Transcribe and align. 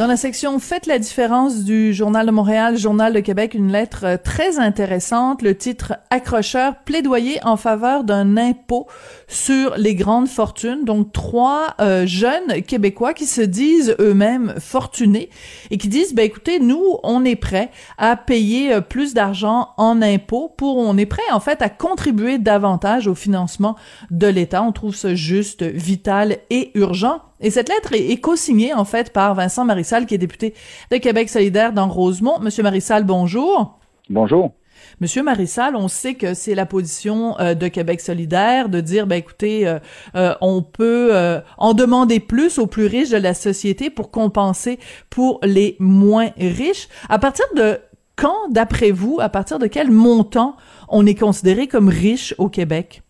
Dans 0.00 0.06
la 0.06 0.16
section 0.16 0.58
Faites 0.58 0.86
la 0.86 0.98
différence 0.98 1.62
du 1.62 1.92
Journal 1.92 2.24
de 2.24 2.30
Montréal, 2.30 2.78
Journal 2.78 3.12
de 3.12 3.20
Québec, 3.20 3.52
une 3.52 3.70
lettre 3.70 4.06
euh, 4.06 4.16
très 4.16 4.58
intéressante, 4.58 5.42
le 5.42 5.54
titre 5.54 5.92
accrocheur, 6.08 6.76
plaidoyer 6.86 7.38
en 7.44 7.58
faveur 7.58 8.02
d'un 8.02 8.38
impôt 8.38 8.86
sur 9.28 9.74
les 9.76 9.94
grandes 9.94 10.26
fortunes. 10.26 10.86
Donc 10.86 11.12
trois 11.12 11.74
euh, 11.82 12.06
jeunes 12.06 12.62
Québécois 12.66 13.12
qui 13.12 13.26
se 13.26 13.42
disent 13.42 13.94
eux-mêmes 14.00 14.54
fortunés 14.58 15.28
et 15.70 15.76
qui 15.76 15.88
disent, 15.88 16.14
ben 16.14 16.24
écoutez, 16.24 16.60
nous, 16.60 16.82
on 17.02 17.22
est 17.26 17.36
prêts 17.36 17.70
à 17.98 18.16
payer 18.16 18.72
euh, 18.72 18.80
plus 18.80 19.12
d'argent 19.12 19.68
en 19.76 20.00
impôts 20.00 20.48
pour, 20.56 20.78
on 20.78 20.96
est 20.96 21.04
prêt 21.04 21.30
en 21.30 21.40
fait 21.40 21.60
à 21.60 21.68
contribuer 21.68 22.38
davantage 22.38 23.06
au 23.06 23.14
financement 23.14 23.76
de 24.10 24.28
l'État. 24.28 24.62
On 24.62 24.72
trouve 24.72 24.96
ça 24.96 25.14
juste, 25.14 25.62
vital 25.62 26.38
et 26.48 26.70
urgent. 26.72 27.20
Et 27.40 27.50
cette 27.50 27.68
lettre 27.68 27.94
est, 27.94 28.10
est 28.10 28.16
co-signée, 28.18 28.74
en 28.74 28.84
fait, 28.84 29.12
par 29.12 29.34
Vincent 29.34 29.64
Marissal, 29.64 30.06
qui 30.06 30.14
est 30.14 30.18
député 30.18 30.54
de 30.90 30.96
Québec 30.98 31.28
solidaire 31.28 31.72
dans 31.72 31.88
Rosemont. 31.88 32.38
Monsieur 32.40 32.62
Marissal, 32.62 33.04
bonjour. 33.04 33.78
Bonjour. 34.08 34.52
Monsieur 35.00 35.22
Marissal, 35.22 35.76
on 35.76 35.88
sait 35.88 36.14
que 36.14 36.34
c'est 36.34 36.54
la 36.54 36.66
position 36.66 37.38
euh, 37.38 37.54
de 37.54 37.68
Québec 37.68 38.00
solidaire 38.00 38.68
de 38.68 38.80
dire, 38.80 39.06
ben 39.06 39.16
écoutez, 39.16 39.66
euh, 39.66 39.78
euh, 40.14 40.34
on 40.40 40.62
peut 40.62 41.10
euh, 41.12 41.40
en 41.58 41.74
demander 41.74 42.20
plus 42.20 42.58
aux 42.58 42.66
plus 42.66 42.86
riches 42.86 43.10
de 43.10 43.16
la 43.16 43.34
société 43.34 43.88
pour 43.88 44.10
compenser 44.10 44.78
pour 45.08 45.40
les 45.42 45.76
moins 45.78 46.30
riches. 46.36 46.88
À 47.08 47.18
partir 47.18 47.46
de 47.56 47.78
quand, 48.16 48.50
d'après 48.50 48.90
vous, 48.90 49.18
à 49.20 49.28
partir 49.28 49.58
de 49.58 49.66
quel 49.66 49.90
montant 49.90 50.56
on 50.88 51.06
est 51.06 51.14
considéré 51.14 51.68
comme 51.68 51.88
riche 51.88 52.34
au 52.38 52.48
Québec? 52.48 53.02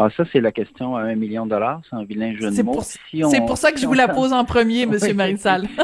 Ah, 0.00 0.08
ça, 0.16 0.24
c'est 0.32 0.40
la 0.40 0.52
question 0.52 0.94
à 0.96 1.02
un 1.02 1.14
million 1.16 1.44
de 1.44 1.50
dollars. 1.50 1.80
C'est 1.90 1.96
un 1.96 2.04
vilain 2.04 2.32
jeu 2.34 2.50
de 2.50 2.54
C'est 2.54 2.62
mots. 2.62 2.72
pour, 2.72 2.84
Si 2.84 3.24
on- 3.24 3.28
c'est 3.30 3.40
pour 3.40 3.56
ça 3.58 3.72
que 3.72 3.78
si 3.78 3.82
je 3.82 3.88
vous 3.88 3.94
la 3.94 4.06
pose 4.08 4.32
en 4.32 4.44
premier, 4.44 4.86
Monsieur. 4.92 5.14
Marissal. 5.14 5.64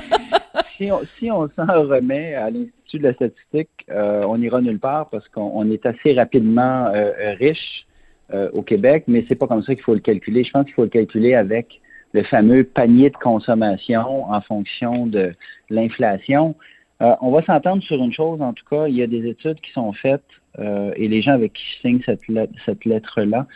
Si 0.77 0.91
on, 0.91 1.01
si 1.21 1.31
on 1.31 1.49
s'en 1.55 1.67
remet 1.67 2.35
à 2.35 2.51
l'Institut 2.51 2.99
de 2.99 3.05
la 3.05 3.15
statistique, 3.15 3.69
euh, 3.91 4.25
on 4.29 4.41
ira 4.43 4.61
nulle 4.61 4.81
part 4.81 5.09
parce 5.09 5.29
qu'on 5.29 5.53
on 5.55 5.71
est 5.71 5.87
assez 5.87 6.15
rapidement 6.15 6.87
euh, 6.87 7.13
euh, 7.17 7.35
riche 7.39 7.87
euh, 8.33 8.51
au 8.53 8.63
Québec, 8.63 9.05
mais 9.07 9.25
c'est 9.29 9.37
pas 9.37 9.47
comme 9.47 9.63
ça 9.63 9.73
qu'il 9.77 9.85
faut 9.85 9.95
le 9.95 10.01
calculer. 10.01 10.43
Je 10.43 10.51
pense 10.51 10.65
qu'il 10.65 10.75
faut 10.75 10.83
le 10.83 10.89
calculer 10.89 11.35
avec 11.35 11.81
le 12.13 12.25
fameux 12.25 12.65
panier 12.65 13.11
de 13.11 13.17
consommation 13.17 14.25
en 14.29 14.41
fonction 14.41 15.07
de 15.07 15.33
l'inflation. 15.71 16.57
On 17.01 17.31
va 17.31 17.43
s'entendre 17.45 17.83
sur 17.85 18.03
une 18.03 18.13
chose, 18.13 18.43
en 18.43 18.53
tout 18.53 18.65
cas, 18.69 18.87
il 18.89 18.97
y 18.97 19.03
a 19.03 19.07
des 19.07 19.29
études 19.29 19.61
qui 19.61 19.71
sont 19.73 19.93
faites 19.93 20.25
euh, 20.59 20.93
et 20.97 21.09
les 21.09 21.23
gens 21.23 21.33
avec 21.33 21.53
qui 21.53 21.63
je 21.65 21.81
signe 21.81 22.01
cette, 22.05 22.27
lettre- 22.29 22.53
cette 22.65 22.85
lettre-là 22.85 23.47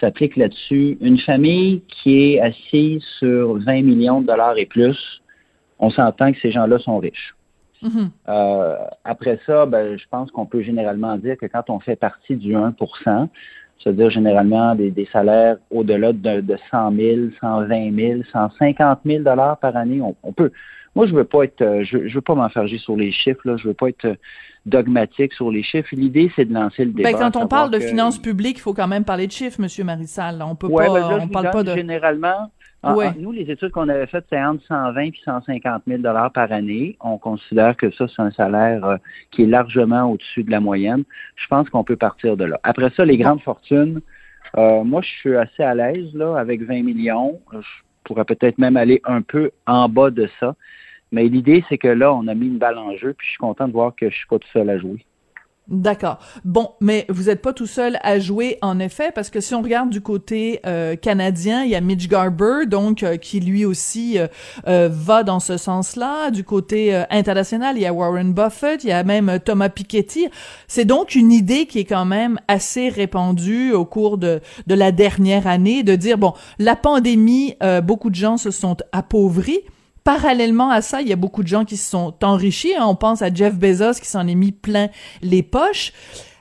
s'appliquent 0.00 0.36
là-dessus. 0.36 0.98
Une 1.00 1.18
famille 1.18 1.82
qui 1.88 2.34
est 2.34 2.40
assise 2.40 3.02
sur 3.18 3.58
20 3.58 3.82
millions 3.82 4.20
de 4.20 4.26
dollars 4.26 4.56
et 4.58 4.66
plus, 4.66 5.22
on 5.78 5.90
s'entend 5.90 6.32
que 6.32 6.38
ces 6.40 6.50
gens-là 6.50 6.78
sont 6.78 6.98
riches. 6.98 7.34
Mhm. 7.82 8.10
Euh, 8.28 8.76
après 9.04 9.38
ça, 9.46 9.66
ben, 9.66 9.96
je 9.96 10.04
pense 10.10 10.30
qu'on 10.32 10.46
peut 10.46 10.62
généralement 10.62 11.16
dire 11.16 11.36
que 11.36 11.46
quand 11.46 11.70
on 11.70 11.78
fait 11.78 11.96
partie 11.96 12.34
du 12.36 12.54
1% 12.54 13.28
c'est-à-dire 13.78 14.10
généralement 14.10 14.74
des, 14.74 14.90
des 14.90 15.08
salaires 15.12 15.56
au-delà 15.70 16.12
de, 16.12 16.40
de 16.40 16.56
100 16.70 16.92
000, 16.96 17.20
120 17.40 17.94
000, 17.96 18.20
150 18.32 19.00
000 19.04 19.22
dollars 19.22 19.58
par 19.58 19.76
année, 19.76 20.00
on, 20.00 20.16
on 20.22 20.32
peut. 20.32 20.50
Moi, 20.98 21.06
je 21.06 21.14
veux 21.14 21.22
pas 21.22 21.44
être, 21.44 21.62
euh, 21.62 21.84
je, 21.84 22.08
je 22.08 22.14
veux 22.16 22.20
pas 22.20 22.34
m'enfarger 22.34 22.76
sur 22.78 22.96
les 22.96 23.12
chiffres, 23.12 23.40
là. 23.44 23.56
Je 23.56 23.68
veux 23.68 23.74
pas 23.74 23.88
être 23.88 24.04
euh, 24.04 24.14
dogmatique 24.66 25.32
sur 25.32 25.48
les 25.48 25.62
chiffres. 25.62 25.88
L'idée, 25.92 26.28
c'est 26.34 26.44
de 26.44 26.52
lancer 26.52 26.84
le 26.84 26.90
débat. 26.90 27.12
Ben, 27.12 27.16
quand 27.18 27.36
on 27.36 27.46
parle 27.46 27.70
de 27.70 27.78
que- 27.78 27.86
finances 27.86 28.18
publiques, 28.18 28.58
il 28.58 28.62
faut 28.62 28.74
quand 28.74 28.88
même 28.88 29.04
parler 29.04 29.28
de 29.28 29.32
chiffres, 29.32 29.60
Monsieur 29.60 29.84
Marissal. 29.84 30.42
On 30.44 30.56
peut 30.56 30.66
Ouais, 30.66 30.86
pas, 30.88 30.94
ben 30.94 31.08
là, 31.08 31.18
on 31.22 31.28
parle 31.28 31.50
pas 31.50 31.62
de. 31.62 31.72
Généralement, 31.72 32.50
en- 32.82 32.96
Ouais. 32.96 33.06
en- 33.06 33.14
nous, 33.16 33.30
les 33.30 33.48
études 33.48 33.70
qu'on 33.70 33.88
avait 33.88 34.08
faites, 34.08 34.24
c'est 34.28 34.42
entre 34.42 34.64
120 34.66 35.02
et 35.02 35.12
150 35.24 35.82
000 35.86 36.02
dollars 36.02 36.32
par 36.32 36.50
année. 36.50 36.96
On 37.00 37.16
considère 37.16 37.76
que 37.76 37.92
ça, 37.92 38.06
c'est 38.08 38.20
un 38.20 38.32
salaire 38.32 38.84
euh, 38.84 38.96
qui 39.30 39.44
est 39.44 39.46
largement 39.46 40.10
au-dessus 40.10 40.42
de 40.42 40.50
la 40.50 40.58
moyenne. 40.58 41.04
Je 41.36 41.46
pense 41.46 41.70
qu'on 41.70 41.84
peut 41.84 41.94
partir 41.96 42.36
de 42.36 42.44
là. 42.44 42.58
Après 42.64 42.90
ça, 42.96 43.04
les 43.04 43.18
grandes 43.18 43.40
fortunes, 43.42 44.00
euh, 44.56 44.82
moi, 44.82 45.00
je 45.02 45.08
suis 45.10 45.36
assez 45.36 45.62
à 45.62 45.76
l'aise 45.76 46.12
là 46.14 46.36
avec 46.36 46.62
20 46.62 46.82
millions. 46.82 47.38
Je 47.52 47.58
pourrais 48.02 48.24
peut-être 48.24 48.58
même 48.58 48.76
aller 48.76 49.00
un 49.04 49.22
peu 49.22 49.52
en 49.68 49.88
bas 49.88 50.10
de 50.10 50.28
ça. 50.40 50.56
Mais 51.12 51.24
l'idée, 51.28 51.64
c'est 51.68 51.78
que 51.78 51.88
là, 51.88 52.12
on 52.12 52.26
a 52.28 52.34
mis 52.34 52.46
une 52.46 52.58
balle 52.58 52.78
en 52.78 52.96
jeu, 52.96 53.14
puis 53.16 53.26
je 53.26 53.30
suis 53.32 53.38
content 53.38 53.66
de 53.66 53.72
voir 53.72 53.94
que 53.94 54.10
je 54.10 54.14
suis 54.14 54.26
pas 54.26 54.38
tout 54.38 54.48
seul 54.52 54.68
à 54.70 54.78
jouer. 54.78 55.04
D'accord. 55.68 56.18
Bon, 56.46 56.70
mais 56.80 57.04
vous 57.10 57.24
n'êtes 57.24 57.42
pas 57.42 57.52
tout 57.52 57.66
seul 57.66 57.98
à 58.02 58.18
jouer, 58.18 58.56
en 58.62 58.78
effet, 58.78 59.12
parce 59.14 59.28
que 59.28 59.38
si 59.38 59.54
on 59.54 59.60
regarde 59.60 59.90
du 59.90 60.00
côté 60.00 60.60
euh, 60.64 60.96
canadien, 60.96 61.62
il 61.62 61.68
y 61.68 61.74
a 61.74 61.82
Mitch 61.82 62.08
Garber, 62.08 62.64
donc 62.66 63.02
euh, 63.02 63.18
qui 63.18 63.38
lui 63.40 63.66
aussi 63.66 64.18
euh, 64.18 64.28
euh, 64.66 64.88
va 64.90 65.24
dans 65.24 65.40
ce 65.40 65.58
sens-là. 65.58 66.30
Du 66.30 66.42
côté 66.42 66.94
euh, 66.94 67.02
international, 67.10 67.76
il 67.76 67.82
y 67.82 67.86
a 67.86 67.92
Warren 67.92 68.32
Buffett, 68.32 68.82
il 68.82 68.88
y 68.88 68.92
a 68.92 69.04
même 69.04 69.40
Thomas 69.44 69.68
Piketty. 69.68 70.28
C'est 70.68 70.86
donc 70.86 71.14
une 71.14 71.32
idée 71.32 71.66
qui 71.66 71.80
est 71.80 71.84
quand 71.84 72.06
même 72.06 72.38
assez 72.48 72.88
répandue 72.88 73.72
au 73.72 73.84
cours 73.84 74.16
de, 74.16 74.40
de 74.66 74.74
la 74.74 74.90
dernière 74.90 75.46
année, 75.46 75.82
de 75.82 75.96
dire, 75.96 76.16
bon, 76.16 76.32
la 76.58 76.76
pandémie, 76.76 77.56
beaucoup 77.84 78.08
de 78.08 78.14
gens 78.14 78.38
se 78.38 78.50
sont 78.50 78.78
appauvris. 78.92 79.60
Parallèlement 80.08 80.70
à 80.70 80.80
ça, 80.80 81.02
il 81.02 81.08
y 81.08 81.12
a 81.12 81.16
beaucoup 81.16 81.42
de 81.42 81.48
gens 81.48 81.66
qui 81.66 81.76
se 81.76 81.90
sont 81.90 82.14
enrichis. 82.22 82.74
hein. 82.74 82.86
On 82.86 82.94
pense 82.94 83.20
à 83.20 83.30
Jeff 83.30 83.54
Bezos 83.56 84.00
qui 84.00 84.08
s'en 84.08 84.26
est 84.26 84.34
mis 84.34 84.52
plein 84.52 84.88
les 85.20 85.42
poches. 85.42 85.92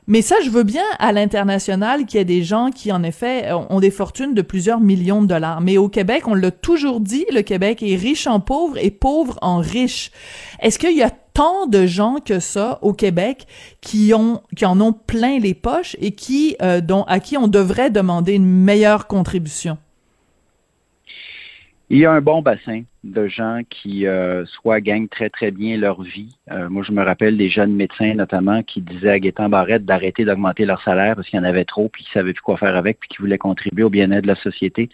Mais 0.07 0.21
ça, 0.21 0.37
je 0.41 0.49
veux 0.49 0.63
bien 0.63 0.85
à 0.99 1.11
l'international 1.11 2.05
qu'il 2.05 2.17
y 2.17 2.21
ait 2.21 2.23
des 2.23 2.43
gens 2.43 2.71
qui, 2.71 2.93
en 2.93 3.03
effet, 3.03 3.51
ont 3.51 3.67
ont 3.69 3.79
des 3.81 3.91
fortunes 3.91 4.33
de 4.33 4.41
plusieurs 4.41 4.79
millions 4.79 5.21
de 5.21 5.27
dollars. 5.27 5.59
Mais 5.59 5.77
au 5.77 5.89
Québec, 5.89 6.29
on 6.29 6.33
l'a 6.33 6.49
toujours 6.49 7.01
dit, 7.01 7.25
le 7.29 7.41
Québec 7.41 7.83
est 7.83 7.97
riche 7.97 8.25
en 8.25 8.39
pauvres 8.39 8.77
et 8.77 8.89
pauvre 8.89 9.37
en 9.41 9.57
riches. 9.57 10.11
Est-ce 10.61 10.79
qu'il 10.79 10.95
y 10.95 11.03
a 11.03 11.09
tant 11.09 11.67
de 11.67 11.85
gens 11.85 12.19
que 12.23 12.39
ça 12.39 12.79
au 12.81 12.93
Québec 12.93 13.47
qui 13.81 14.13
ont 14.13 14.43
qui 14.55 14.65
en 14.65 14.79
ont 14.79 14.93
plein 14.93 15.39
les 15.39 15.53
poches 15.53 15.97
et 15.99 16.11
qui 16.11 16.55
euh, 16.61 16.79
dont 16.79 17.03
à 17.03 17.19
qui 17.19 17.35
on 17.35 17.49
devrait 17.49 17.89
demander 17.89 18.31
une 18.31 18.47
meilleure 18.47 19.07
contribution? 19.07 19.77
Il 21.89 21.99
y 21.99 22.05
a 22.05 22.11
un 22.11 22.19
bon 22.19 22.41
bassin 22.41 22.81
de 23.05 23.27
gens 23.29 23.61
qui 23.69 24.07
euh, 24.07 24.45
soit 24.45 24.81
gagnent 24.81 25.07
très 25.07 25.29
très 25.29 25.51
bien 25.51 25.77
leur 25.77 26.01
vie. 26.01 26.35
Euh, 26.51 26.67
moi, 26.67 26.83
je 26.83 26.91
me 26.91 27.01
rappelle 27.01 27.37
des 27.37 27.49
jeunes 27.49 27.73
médecins 27.73 28.13
notamment 28.13 28.61
qui 28.61 28.81
disaient 28.81 29.11
à 29.11 29.19
Gaétan 29.19 29.47
Barrette 29.47 29.85
d'arrêter 29.85 30.25
d'augmenter 30.25 30.65
leur 30.65 30.81
salaire 30.83 31.15
parce 31.15 31.29
qu'il 31.29 31.37
y 31.37 31.39
en 31.39 31.45
avait 31.45 31.63
trop, 31.63 31.87
puis 31.87 32.03
qu'ils 32.03 32.11
savaient 32.11 32.33
plus 32.33 32.41
quoi 32.41 32.57
faire 32.57 32.75
avec, 32.75 32.99
puis 32.99 33.07
qu'ils 33.07 33.21
voulaient 33.21 33.37
contribuer 33.37 33.83
au 33.83 33.89
bien-être 33.89 34.23
de 34.23 34.27
la 34.27 34.35
société. 34.35 34.89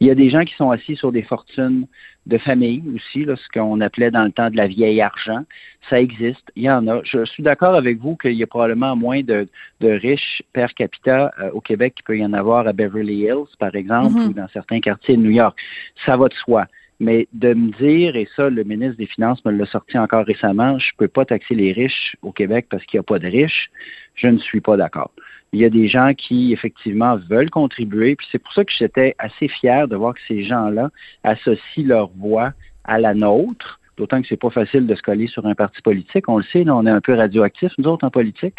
Il 0.00 0.06
y 0.06 0.10
a 0.10 0.14
des 0.14 0.28
gens 0.28 0.44
qui 0.44 0.54
sont 0.54 0.70
assis 0.70 0.96
sur 0.96 1.10
des 1.10 1.22
fortunes 1.22 1.86
de 2.26 2.38
famille 2.38 2.82
aussi, 2.94 3.24
là, 3.24 3.34
ce 3.36 3.48
qu'on 3.48 3.80
appelait 3.80 4.10
dans 4.10 4.24
le 4.24 4.32
temps 4.32 4.50
de 4.50 4.56
la 4.56 4.66
vieille 4.66 5.00
argent. 5.00 5.44
Ça 5.88 6.00
existe, 6.00 6.50
il 6.56 6.64
y 6.64 6.70
en 6.70 6.86
a. 6.88 7.00
Je 7.04 7.24
suis 7.24 7.42
d'accord 7.42 7.74
avec 7.74 7.98
vous 7.98 8.16
qu'il 8.16 8.32
y 8.32 8.42
a 8.42 8.46
probablement 8.46 8.96
moins 8.96 9.22
de, 9.22 9.48
de 9.80 9.88
riches 9.88 10.42
per 10.52 10.66
capita 10.76 11.32
euh, 11.40 11.50
au 11.52 11.60
Québec 11.60 11.94
qu'il 11.94 12.04
peut 12.04 12.18
y 12.18 12.24
en 12.24 12.32
avoir 12.32 12.66
à 12.66 12.72
Beverly 12.72 13.20
Hills, 13.22 13.56
par 13.58 13.74
exemple, 13.74 14.18
Mhm. 14.18 14.28
ou 14.28 14.32
dans 14.32 14.48
certains 14.48 14.80
quartiers 14.80 15.16
de 15.16 15.22
New 15.22 15.30
York. 15.30 15.58
Ça 16.04 16.16
va 16.16 16.28
de 16.28 16.34
soi. 16.34 16.66
Mais 16.98 17.28
de 17.34 17.52
me 17.52 17.70
dire, 17.72 18.16
et 18.16 18.26
ça, 18.36 18.48
le 18.48 18.64
ministre 18.64 18.96
des 18.96 19.06
Finances 19.06 19.44
me 19.44 19.52
l'a 19.52 19.66
sorti 19.66 19.98
encore 19.98 20.24
récemment, 20.24 20.78
je 20.78 20.90
peux 20.96 21.08
pas 21.08 21.26
taxer 21.26 21.54
les 21.54 21.72
riches 21.72 22.16
au 22.22 22.32
Québec 22.32 22.66
parce 22.70 22.84
qu'il 22.86 22.96
n'y 22.98 23.00
a 23.00 23.04
pas 23.04 23.18
de 23.18 23.28
riches, 23.28 23.70
je 24.14 24.28
ne 24.28 24.38
suis 24.38 24.62
pas 24.62 24.78
d'accord. 24.78 25.10
Il 25.56 25.62
y 25.62 25.64
a 25.64 25.70
des 25.70 25.88
gens 25.88 26.12
qui, 26.12 26.52
effectivement, 26.52 27.16
veulent 27.16 27.48
contribuer, 27.48 28.14
puis 28.14 28.26
c'est 28.30 28.38
pour 28.38 28.52
ça 28.52 28.62
que 28.62 28.72
j'étais 28.78 29.14
assez 29.18 29.48
fier 29.48 29.88
de 29.88 29.96
voir 29.96 30.12
que 30.12 30.20
ces 30.28 30.44
gens-là 30.44 30.90
associent 31.24 31.86
leur 31.86 32.08
voix 32.08 32.52
à 32.84 32.98
la 32.98 33.14
nôtre 33.14 33.80
D'autant 33.96 34.20
que 34.20 34.28
c'est 34.28 34.36
pas 34.36 34.50
facile 34.50 34.86
de 34.86 34.94
se 34.94 35.02
coller 35.02 35.26
sur 35.26 35.46
un 35.46 35.54
parti 35.54 35.80
politique. 35.80 36.28
On 36.28 36.36
le 36.36 36.44
sait, 36.52 36.64
là, 36.64 36.76
on 36.76 36.86
est 36.86 36.90
un 36.90 37.00
peu 37.00 37.14
radioactifs, 37.14 37.72
nous 37.78 37.88
autres, 37.88 38.06
en 38.06 38.10
politique. 38.10 38.56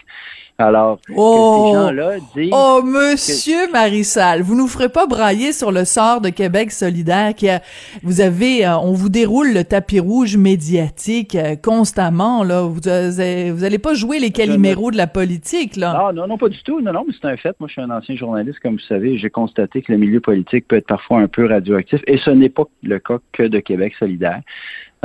Alors, 0.59 0.99
Oh! 1.15 1.61
que 1.61 1.69
ces 1.69 1.75
gens-là 1.75 2.11
disent... 2.35 2.51
Oh, 2.51 2.81
monsieur 2.83 3.71
Marissal, 3.71 4.41
vous 4.41 4.55
nous 4.55 4.67
ferez 4.67 4.89
pas 4.89 5.05
brailler 5.05 5.51
sur 5.51 5.71
le 5.71 5.85
sort 5.85 6.19
de 6.19 6.29
Québec 6.29 6.71
solidaire 6.71 7.35
qui 7.35 7.47
a, 7.49 7.61
vous 8.01 8.21
avez, 8.21 8.65
euh, 8.65 8.75
on 8.79 8.93
vous 8.93 9.09
déroule 9.09 9.53
le 9.53 9.63
tapis 9.63 9.99
rouge 9.99 10.35
médiatique 10.35 11.35
euh, 11.35 11.55
constamment, 11.55 12.43
là. 12.43 12.63
Vous, 12.63 12.87
euh, 12.87 13.51
vous 13.53 13.63
allez 13.63 13.77
pas 13.77 13.93
jouer 13.93 14.17
les 14.17 14.31
caliméros 14.31 14.89
de 14.89 14.97
la 14.97 15.05
politique, 15.05 15.75
là. 15.75 16.07
Ah, 16.07 16.11
non, 16.11 16.25
non, 16.25 16.39
pas 16.39 16.49
du 16.49 16.61
tout. 16.63 16.81
Non, 16.81 16.91
non, 16.91 17.03
mais 17.07 17.13
c'est 17.21 17.27
un 17.27 17.37
fait. 17.37 17.55
Moi, 17.59 17.67
je 17.67 17.73
suis 17.73 17.81
un 17.81 17.91
ancien 17.91 18.15
journaliste, 18.15 18.59
comme 18.59 18.73
vous 18.73 18.79
savez. 18.79 19.19
J'ai 19.19 19.29
constaté 19.29 19.83
que 19.83 19.91
le 19.91 19.99
milieu 19.99 20.21
politique 20.21 20.67
peut 20.67 20.77
être 20.77 20.87
parfois 20.87 21.19
un 21.19 21.27
peu 21.27 21.45
radioactif. 21.45 22.01
Et 22.07 22.17
ce 22.17 22.31
n'est 22.31 22.49
pas 22.49 22.63
le 22.81 22.97
cas 22.97 23.19
que 23.31 23.43
de 23.43 23.59
Québec 23.59 23.93
solidaire. 23.99 24.41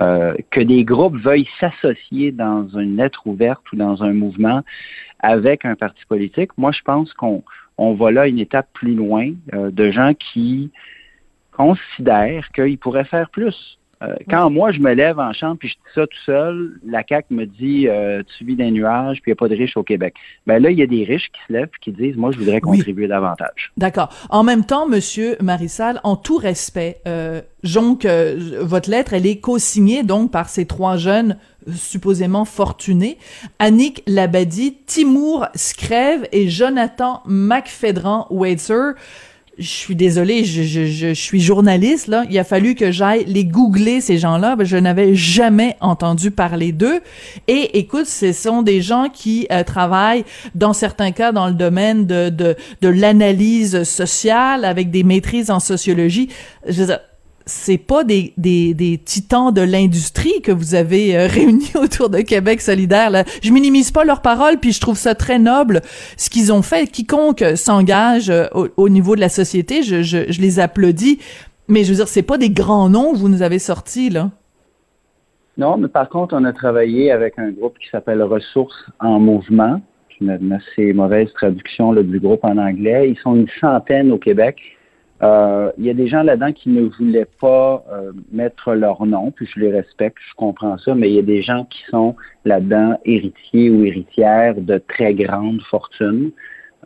Euh, 0.01 0.35
que 0.51 0.61
des 0.61 0.85
groupes 0.85 1.17
veuillent 1.17 1.49
s'associer 1.61 2.33
dans 2.33 2.67
une 2.69 2.97
lettre 2.97 3.27
ouverte 3.27 3.61
ou 3.73 3.77
dans 3.77 4.03
un 4.03 4.15
mouvement 4.15 4.63
avec 5.21 5.67
un 5.67 5.77
parti 5.77 6.03
politique. 6.07 6.51
Moi, 6.57 6.73
je 6.73 6.81
pense 6.83 7.13
qu'on 7.13 7.43
on 7.77 7.93
va 7.93 8.11
là 8.11 8.27
une 8.27 8.39
étape 8.39 8.69
plus 8.73 8.95
loin 8.95 9.33
euh, 9.53 9.71
de 9.71 9.91
gens 9.91 10.15
qui 10.15 10.71
considèrent 11.53 12.51
qu'ils 12.53 12.79
pourraient 12.79 13.05
faire 13.05 13.29
plus. 13.29 13.79
Euh, 14.03 14.17
quand 14.29 14.51
moi, 14.51 14.73
je 14.73 14.81
me 14.81 14.93
lève 14.95 15.19
en 15.19 15.33
chambre 15.33 15.57
puis 15.59 15.69
je 15.69 15.75
dis 15.75 15.95
ça 15.95 16.07
tout 16.07 16.19
seul, 16.27 16.73
la 16.85 17.03
CAQ 17.09 17.35
me 17.35 17.47
dit 17.47 17.89
euh, 17.89 18.23
tu 18.37 18.45
vis 18.45 18.57
des 18.57 18.71
nuages 18.71 19.21
puis 19.23 19.31
il 19.31 19.35
n'y 19.35 19.39
a 19.39 19.41
pas 19.41 19.49
de 19.49 19.55
riches 19.57 19.77
au 19.77 19.83
Québec. 19.83 20.15
Ben 20.47 20.61
là, 20.63 20.71
il 20.71 20.79
y 20.79 20.83
a 20.83 20.87
des 20.87 21.05
riches 21.05 21.31
qui 21.33 21.41
se 21.47 21.53
lèvent 21.53 21.69
et 21.75 21.81
qui 21.81 21.93
disent 21.93 22.17
moi, 22.17 22.33
je 22.33 22.39
voudrais 22.39 22.61
Oui. 22.65 22.79
contribuer 22.79 23.07
davantage. 23.07 23.73
D'accord. 23.77 24.09
En 24.31 24.43
même 24.43 24.65
temps, 24.65 24.89
Monsieur 24.89 25.37
Marissal, 25.41 26.01
en 26.05 26.17
tout 26.17 26.37
respect, 26.37 26.99
euh, 27.07 27.41
donc 27.63 28.05
euh, 28.05 28.59
votre 28.61 28.91
lettre, 28.91 29.13
elle 29.13 29.27
est 29.27 29.39
co-signée 29.41 30.03
donc 30.03 30.31
par 30.33 30.49
ces 30.49 30.67
trois 30.67 30.97
jeunes 30.97 31.37
supposément 31.75 32.45
fortunés, 32.45 33.19
Annick 33.61 34.03
Labadie, 34.09 34.79
Timour 34.87 35.47
Scrève 35.55 36.27
et 36.33 36.49
Jonathan 36.49 37.23
McFedran 37.27 38.27
Waitzer. 38.31 38.95
Je 39.63 39.69
suis 39.69 39.95
désolée, 39.95 40.45
je, 40.45 40.63
je, 40.63 40.87
je, 40.87 41.15
suis 41.15 41.41
journaliste, 41.41 42.09
là. 42.09 42.25
Il 42.29 42.37
a 42.39 42.45
fallu 42.45 42.75
que 42.75 42.91
j'aille 42.91 43.25
les 43.27 43.45
googler, 43.45 44.01
ces 44.01 44.19
gens-là. 44.19 44.57
Ben, 44.57 44.65
Je 44.65 44.77
n'avais 44.77 45.15
jamais 45.15 45.77
entendu 45.81 46.33
parler 46.33 46.73
d'eux. 46.73 47.01
Et 47.47 47.79
écoute, 47.79 48.07
ce 48.07 48.33
sont 48.33 48.63
des 48.63 48.83
gens 48.83 49.09
qui 49.09 49.47
euh, 49.53 49.63
travaillent, 49.63 50.25
dans 50.57 50.73
certains 50.73 51.13
cas, 51.13 51.31
dans 51.31 51.47
le 51.47 51.55
domaine 51.55 52.07
de, 52.07 52.29
de, 52.29 52.57
de 52.81 52.89
l'analyse 52.89 53.85
sociale, 53.85 54.65
avec 54.65 54.91
des 54.91 55.05
maîtrises 55.05 55.51
en 55.51 55.61
sociologie. 55.61 56.29
Je 56.67 56.83
c'est 57.47 57.79
pas 57.79 58.05
des, 58.05 58.33
titans 59.05 59.53
de 59.53 59.61
l'industrie 59.61 60.41
que 60.43 60.53
vous 60.53 60.75
avez 60.75 61.17
euh, 61.17 61.27
réunis 61.31 61.73
autour 61.75 62.11
de 62.11 62.19
Québec 62.19 62.61
solidaire. 62.61 63.11
Là. 63.11 63.25
Je 63.43 63.51
minimise 63.53 63.91
pas 63.91 64.05
leurs 64.05 64.23
paroles, 64.23 64.59
puis 64.59 64.73
je 64.73 64.81
trouve 64.81 64.97
ça 64.97 65.15
très 65.15 65.39
noble 65.39 65.81
ce 66.17 66.31
qu'ils 66.31 66.53
ont 66.53 66.63
fait. 66.63 66.87
Quiconque 66.87 67.45
s'engage 67.57 68.31
euh, 68.31 68.47
au, 68.53 68.69
au 68.77 68.89
niveau 68.89 69.17
de 69.17 69.21
la 69.21 69.29
société, 69.29 69.83
je, 69.83 70.41
les 70.41 70.61
applaudis. 70.61 71.19
Mais 71.69 71.85
je 71.85 71.91
veux 71.91 71.97
dire, 71.97 72.09
c'est 72.09 72.23
pas 72.23 72.39
des 72.39 72.51
grands 72.51 72.89
noms 72.89 73.13
que 73.13 73.19
vous 73.19 73.29
nous 73.29 73.43
avez 73.43 73.59
sortis, 73.59 74.11
là. 74.11 74.31
Non, 75.59 75.77
mais 75.77 75.89
par 75.89 76.09
contre, 76.09 76.35
on 76.35 76.45
a 76.45 76.53
travaillé 76.53 77.11
avec 77.11 77.39
un 77.39 77.51
groupe 77.51 77.79
qui 77.79 77.89
s'appelle 77.91 78.23
Ressources 78.23 78.87
en 79.01 79.21
mouvement. 79.21 79.81
C'est 80.19 80.25
une 80.25 80.53
assez 80.53 80.93
mauvaise 80.93 81.31
traduction 81.35 81.93
du 81.93 82.21
groupe 82.21 82.45
en 82.45 82.57
anglais. 82.57 83.11
Ils 83.11 83.19
sont 83.19 83.35
une 83.35 83.49
centaine 83.61 84.13
au 84.13 84.19
Québec. 84.19 84.57
Euh, 85.23 85.71
il 85.79 85.85
y 85.85 85.91
a 85.91 85.95
des 85.95 86.09
gens 86.09 86.23
là-dedans 86.23 86.53
qui 86.53 86.69
ne 86.71 86.83
voulaient 86.83 87.29
pas 87.41 87.85
euh, 87.93 88.13
mettre 88.33 88.73
leur 88.73 89.07
nom, 89.07 89.31
puis 89.31 89.47
je 89.47 89.61
les 89.61 89.71
respecte, 89.71 90.19
je 90.29 90.35
comprends 90.35 90.79
ça, 90.79 90.95
mais 90.97 91.11
il 91.11 91.15
y 91.15 91.19
a 91.19 91.23
des 91.23 91.43
gens 91.43 91.65
qui 91.65 91.85
sont 91.91 92.17
là-dedans 92.45 92.99
héritiers 93.05 93.71
ou 93.71 93.85
héritières 93.85 94.57
de 94.57 94.79
très 94.79 95.15
grandes 95.15 95.63
fortunes, 95.63 96.33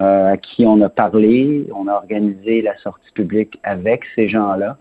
euh, 0.02 0.32
à 0.32 0.36
qui 0.36 0.66
on 0.66 0.82
a 0.82 0.90
parlé, 0.90 1.66
on 1.74 1.88
a 1.88 1.94
organisé 1.94 2.60
la 2.60 2.76
sortie 2.78 3.10
publique 3.14 3.58
avec 3.62 4.02
ces 4.14 4.28
gens-là. 4.28 4.76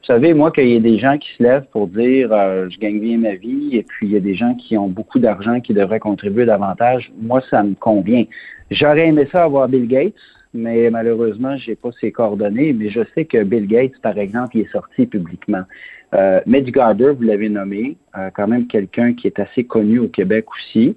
Vous 0.00 0.06
savez, 0.06 0.32
moi, 0.32 0.50
qu'il 0.50 0.66
y 0.66 0.74
ait 0.74 0.80
des 0.80 0.98
gens 0.98 1.18
qui 1.18 1.28
se 1.36 1.42
lèvent 1.42 1.66
pour 1.70 1.86
dire 1.86 2.32
euh, 2.32 2.66
je 2.70 2.78
gagne 2.78 3.00
bien 3.00 3.18
ma 3.18 3.34
vie, 3.34 3.76
et 3.76 3.82
puis 3.82 4.06
il 4.06 4.12
y 4.14 4.16
a 4.16 4.20
des 4.20 4.34
gens 4.34 4.54
qui 4.54 4.78
ont 4.78 4.88
beaucoup 4.88 5.18
d'argent 5.18 5.60
qui 5.60 5.74
devraient 5.74 6.00
contribuer 6.00 6.46
davantage, 6.46 7.12
moi, 7.20 7.42
ça 7.50 7.62
me 7.62 7.74
convient. 7.74 8.24
J'aurais 8.70 9.08
aimé 9.08 9.28
ça 9.30 9.44
avoir 9.44 9.68
Bill 9.68 9.86
Gates, 9.86 10.14
mais 10.52 10.90
malheureusement, 10.90 11.56
j'ai 11.56 11.76
pas 11.76 11.90
ses 12.00 12.12
coordonnées, 12.12 12.72
mais 12.72 12.90
je 12.90 13.00
sais 13.14 13.24
que 13.24 13.42
Bill 13.42 13.66
Gates, 13.66 14.00
par 14.02 14.18
exemple, 14.18 14.56
il 14.56 14.62
est 14.62 14.72
sorti 14.72 15.06
publiquement. 15.06 15.62
Euh, 16.14 16.40
Mitch 16.46 16.72
vous 16.74 17.22
l'avez 17.22 17.48
nommé, 17.48 17.96
euh, 18.18 18.30
quand 18.34 18.48
même 18.48 18.66
quelqu'un 18.66 19.14
qui 19.14 19.28
est 19.28 19.38
assez 19.38 19.64
connu 19.64 20.00
au 20.00 20.08
Québec 20.08 20.46
aussi. 20.50 20.96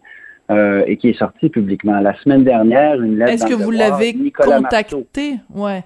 euh, 0.52 0.84
et 0.88 0.98
qui 0.98 1.10
est 1.10 1.18
sorti 1.18 1.50
publiquement. 1.50 2.00
La 2.02 2.16
semaine 2.22 2.44
dernière, 2.44 3.02
une 3.02 3.18
lettre 3.18 3.32
Est-ce 3.32 3.46
que 3.46 3.54
vous 3.54 3.72
l'avez 3.72 4.14
Nicolas 4.14 4.60
Marceau. 4.60 4.98
contacté? 4.98 5.36
Ouais. 5.54 5.84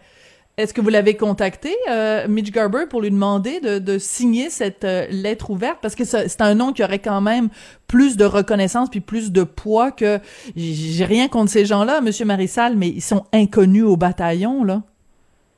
Est-ce 0.57 0.73
que 0.73 0.81
vous 0.81 0.89
l'avez 0.89 1.15
contacté, 1.15 1.69
euh, 1.87 2.27
Mitch 2.27 2.51
Garber, 2.51 2.85
pour 2.89 2.99
lui 3.01 3.11
demander 3.11 3.59
de, 3.59 3.77
de 3.77 3.99
signer 3.99 4.49
cette 4.49 4.85
euh, 4.85 5.05
lettre 5.11 5.51
ouverte? 5.51 5.77
Parce 5.83 5.93
que 5.93 6.03
c'est 6.03 6.41
un 6.41 6.55
nom 6.55 6.73
qui 6.73 6.83
aurait 6.83 6.97
quand 6.97 7.21
même 7.21 7.49
plus 7.87 8.17
de 8.17 8.25
reconnaissance 8.25 8.89
puis 8.89 8.99
plus 8.99 9.31
de 9.31 9.43
poids 9.43 9.91
que... 9.91 10.17
J'ai 10.55 11.05
rien 11.05 11.27
contre 11.27 11.51
ces 11.51 11.65
gens-là, 11.65 12.01
Monsieur 12.01 12.25
Marissal, 12.25 12.75
mais 12.75 12.87
ils 12.87 13.01
sont 13.01 13.25
inconnus 13.33 13.83
au 13.83 13.97
bataillon, 13.97 14.63
là. 14.63 14.81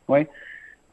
Oui. 0.10 0.28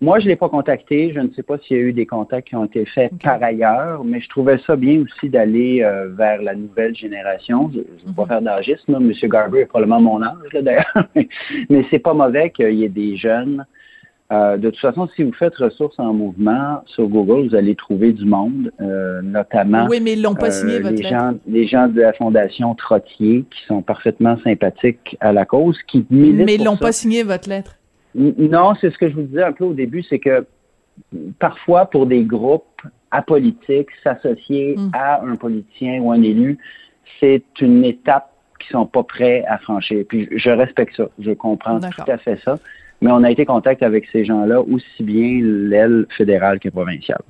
Moi, 0.01 0.21
je 0.21 0.27
ne 0.27 0.29
l'ai 0.29 0.37
pas 0.37 0.51
contacté. 0.51 1.11
Je 1.13 1.19
ne 1.19 1.31
sais 1.35 1.43
pas 1.43 1.59
s'il 1.59 1.77
y 1.77 1.81
a 1.81 1.83
eu 1.83 1.93
des 1.93 2.07
contacts 2.07 2.47
qui 2.49 2.55
ont 2.55 2.67
été 2.67 2.85
faits 2.85 3.11
par 3.25 3.43
ailleurs, 3.43 4.05
mais 4.05 4.21
je 4.21 4.29
trouvais 4.29 4.59
ça 4.67 4.77
bien 4.77 5.03
aussi 5.03 5.29
d'aller 5.31 5.83
euh, 5.83 6.11
vers 6.15 6.43
la 6.43 6.55
nouvelle 6.55 6.95
génération. 6.95 7.73
Je 7.73 7.79
ne 7.79 7.85
veux 8.07 8.13
pas 8.15 8.23
Mhm. 8.23 8.29
faire 8.29 8.43
d'âgisme, 8.43 8.93
là. 8.93 8.99
M. 9.01 9.13
Garber 9.25 9.61
est 9.63 9.67
probablement 9.67 10.01
mon 10.01 10.23
âge, 10.23 10.53
là, 10.53 10.63
d'ailleurs. 10.63 11.09
mais 11.71 11.85
c'est 11.91 11.99
pas 11.99 12.15
mauvais 12.15 12.51
qu'il 12.51 12.75
y 12.75 12.85
ait 12.85 12.89
des 12.89 13.17
jeunes. 13.17 13.67
Euh, 14.33 14.57
de 14.57 14.71
toute 14.71 14.81
façon, 14.81 15.09
si 15.15 15.23
vous 15.23 15.33
faites 15.33 15.55
ressources 15.57 15.99
en 16.01 16.13
mouvement 16.13 16.83
sur 16.87 17.07
Google, 17.07 17.49
vous 17.49 17.55
allez 17.55 17.77
trouver 17.77 18.13
du 18.13 18.25
monde, 18.25 18.73
euh, 18.81 19.23
notamment 19.23 19.87
Oui, 19.89 20.01
mais 20.03 20.15
ils 20.15 20.23
l'ont 20.23 20.35
pas 20.35 20.51
signé, 20.51 20.77
euh, 20.77 20.81
votre 20.83 20.97
les 20.97 21.03
lettre. 21.03 21.17
gens, 21.17 21.35
les 21.47 21.67
gens 21.69 21.87
de 21.87 22.01
la 22.01 22.13
Fondation 22.13 22.75
Trottier 22.75 23.45
qui 23.49 23.67
sont 23.69 23.83
parfaitement 23.83 24.37
sympathiques 24.43 25.17
à 25.21 25.33
la 25.33 25.45
cause, 25.45 25.79
qui 25.87 26.05
militent 26.11 26.45
Mais 26.45 26.55
ils 26.57 26.65
l'ont 26.65 26.77
pas 26.77 26.91
signé, 26.93 27.23
votre 27.23 27.49
lettre. 27.49 27.77
Non, 28.17 28.75
c'est 28.81 28.91
ce 28.91 28.99
que 28.99 29.09
je 29.09 29.15
vous 29.15 29.23
disais 29.23 29.45
un 29.45 29.53
peu 29.53 29.65
au 29.65 29.75
début, 29.75 30.03
c'est 30.03 30.19
que 30.19 30.45
parfois 31.39 31.87
pour 31.87 32.07
des 32.07 32.25
groupes 32.25 32.65
apolitiques, 33.11 33.91
s'associer 34.03 34.75
Mm. 34.77 34.91
à 34.93 35.23
un 35.23 35.37
politicien 35.37 36.01
ou 36.01 36.11
un 36.11 36.23
élu, 36.23 36.59
c'est 37.21 37.45
une 37.61 37.85
étape 37.85 38.31
qu'ils 38.59 38.73
sont 38.73 38.87
pas 38.87 39.03
prêts 39.03 39.45
à 39.47 39.59
franchir. 39.59 40.05
Puis 40.09 40.29
je 40.33 40.51
respecte 40.51 40.97
ça, 40.97 41.09
je 41.19 41.31
comprends 41.33 41.79
tout 41.79 42.11
à 42.11 42.19
fait 42.19 42.41
ça. 42.45 42.59
Mais 43.01 43.11
on 43.11 43.23
a 43.23 43.31
été 43.31 43.43
en 43.43 43.55
contact 43.57 43.83
avec 43.83 44.07
ces 44.11 44.25
gens-là, 44.25 44.61
aussi 44.61 45.03
bien 45.03 45.41
l'aile 45.43 46.07
fédérale 46.17 46.59
que 46.59 46.69
provinciale. 46.69 47.23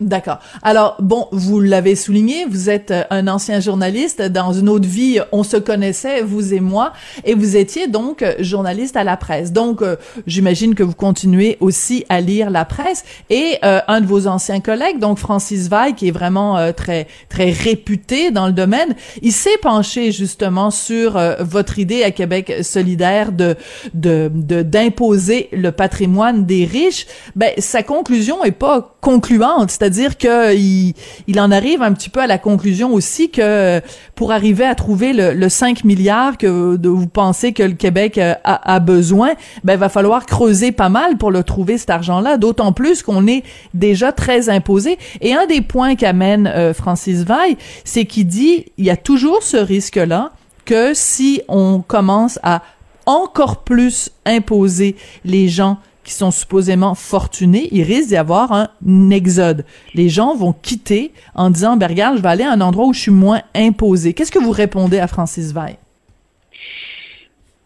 D'accord. 0.00 0.38
Alors, 0.62 0.94
bon, 1.00 1.26
vous 1.32 1.58
l'avez 1.58 1.96
souligné, 1.96 2.44
vous 2.48 2.70
êtes 2.70 2.92
euh, 2.92 3.02
un 3.10 3.26
ancien 3.26 3.58
journaliste. 3.58 4.22
Dans 4.22 4.52
une 4.52 4.68
autre 4.68 4.86
vie, 4.86 5.18
on 5.32 5.42
se 5.42 5.56
connaissait, 5.56 6.22
vous 6.22 6.54
et 6.54 6.60
moi, 6.60 6.92
et 7.24 7.34
vous 7.34 7.56
étiez 7.56 7.88
donc 7.88 8.22
euh, 8.22 8.34
journaliste 8.38 8.96
à 8.96 9.02
la 9.02 9.16
presse. 9.16 9.52
Donc, 9.52 9.82
euh, 9.82 9.96
j'imagine 10.28 10.76
que 10.76 10.84
vous 10.84 10.94
continuez 10.94 11.56
aussi 11.58 12.04
à 12.08 12.20
lire 12.20 12.48
la 12.50 12.64
presse. 12.64 13.02
Et 13.28 13.58
un 13.62 14.00
de 14.00 14.06
vos 14.06 14.26
anciens 14.28 14.60
collègues, 14.60 15.00
donc 15.00 15.18
Francis 15.18 15.68
Veil, 15.68 15.94
qui 15.94 16.08
est 16.08 16.12
vraiment 16.12 16.72
très 16.72 17.06
très 17.28 17.50
réputé 17.50 18.30
dans 18.30 18.46
le 18.46 18.52
domaine, 18.52 18.94
il 19.22 19.32
s'est 19.32 19.58
penché 19.60 20.12
justement 20.12 20.70
sur 20.70 21.18
votre 21.40 21.78
idée 21.78 22.02
à 22.04 22.10
Québec 22.10 22.58
solidaire 22.62 23.32
de 23.32 23.56
de 23.94 24.30
de- 24.32 24.62
d'imposer 24.62 25.48
le 25.52 25.72
patrimoine 25.72 26.44
des 26.46 26.64
riches. 26.64 27.06
Ben, 27.36 27.52
sa 27.58 27.82
conclusion 27.82 28.44
est 28.44 28.52
pas 28.52 28.96
concluante, 29.00 29.70
c'est-à-dire 29.88 30.18
que 30.18 30.54
il, 30.54 31.40
en 31.40 31.50
arrive 31.50 31.80
un 31.80 31.94
petit 31.94 32.10
peu 32.10 32.20
à 32.20 32.26
la 32.26 32.36
conclusion 32.36 32.92
aussi 32.92 33.30
que 33.30 33.80
pour 34.14 34.32
arriver 34.32 34.66
à 34.66 34.74
trouver 34.74 35.14
le, 35.14 35.32
le 35.32 35.48
5 35.48 35.84
milliards 35.84 36.36
que 36.36 36.46
vous 36.86 37.06
pensez 37.06 37.54
que 37.54 37.62
le 37.62 37.72
Québec 37.72 38.18
euh, 38.18 38.34
a, 38.44 38.80
besoin, 38.80 39.30
ben 39.64 39.74
il 39.74 39.78
va 39.78 39.88
falloir 39.88 40.26
creuser 40.26 40.72
pas 40.72 40.90
mal 40.90 41.16
pour 41.16 41.30
le 41.30 41.42
trouver 41.42 41.78
cet 41.78 41.88
argent-là, 41.88 42.36
d'autant 42.36 42.72
plus 42.72 43.02
qu'on 43.02 43.26
est 43.26 43.44
déjà 43.72 44.12
très 44.12 44.50
imposé. 44.50 44.98
Et 45.22 45.32
un 45.32 45.46
des 45.46 45.62
points 45.62 45.94
qu'amène 45.94 46.46
euh, 46.46 46.74
Francis 46.74 47.22
Veil, 47.22 47.56
c'est 47.84 48.04
qu'il 48.04 48.26
dit 48.26 48.66
il 48.76 48.84
y 48.84 48.90
a 48.90 48.96
toujours 48.96 49.42
ce 49.42 49.56
risque-là 49.56 50.32
que 50.66 50.92
si 50.92 51.40
on 51.48 51.80
commence 51.80 52.38
à 52.42 52.62
encore 53.06 53.64
plus 53.64 54.10
imposer 54.26 54.96
les 55.24 55.48
gens 55.48 55.78
qui 56.08 56.14
sont 56.14 56.30
supposément 56.30 56.94
fortunés, 56.94 57.68
il 57.70 57.82
risque 57.82 58.08
d'y 58.08 58.16
avoir 58.16 58.50
un 58.50 59.10
exode. 59.10 59.66
Les 59.94 60.08
gens 60.08 60.34
vont 60.34 60.54
quitter 60.54 61.12
en 61.34 61.50
disant, 61.50 61.76
ben 61.76 61.86
regarde, 61.86 62.16
je 62.16 62.22
vais 62.22 62.30
aller 62.30 62.44
à 62.44 62.52
un 62.52 62.62
endroit 62.62 62.86
où 62.86 62.94
je 62.94 63.00
suis 63.00 63.10
moins 63.10 63.42
imposé. 63.54 64.14
Qu'est-ce 64.14 64.32
que 64.32 64.42
vous 64.42 64.50
répondez 64.50 64.98
à 64.98 65.06
Francis 65.06 65.52
Veil? 65.52 65.76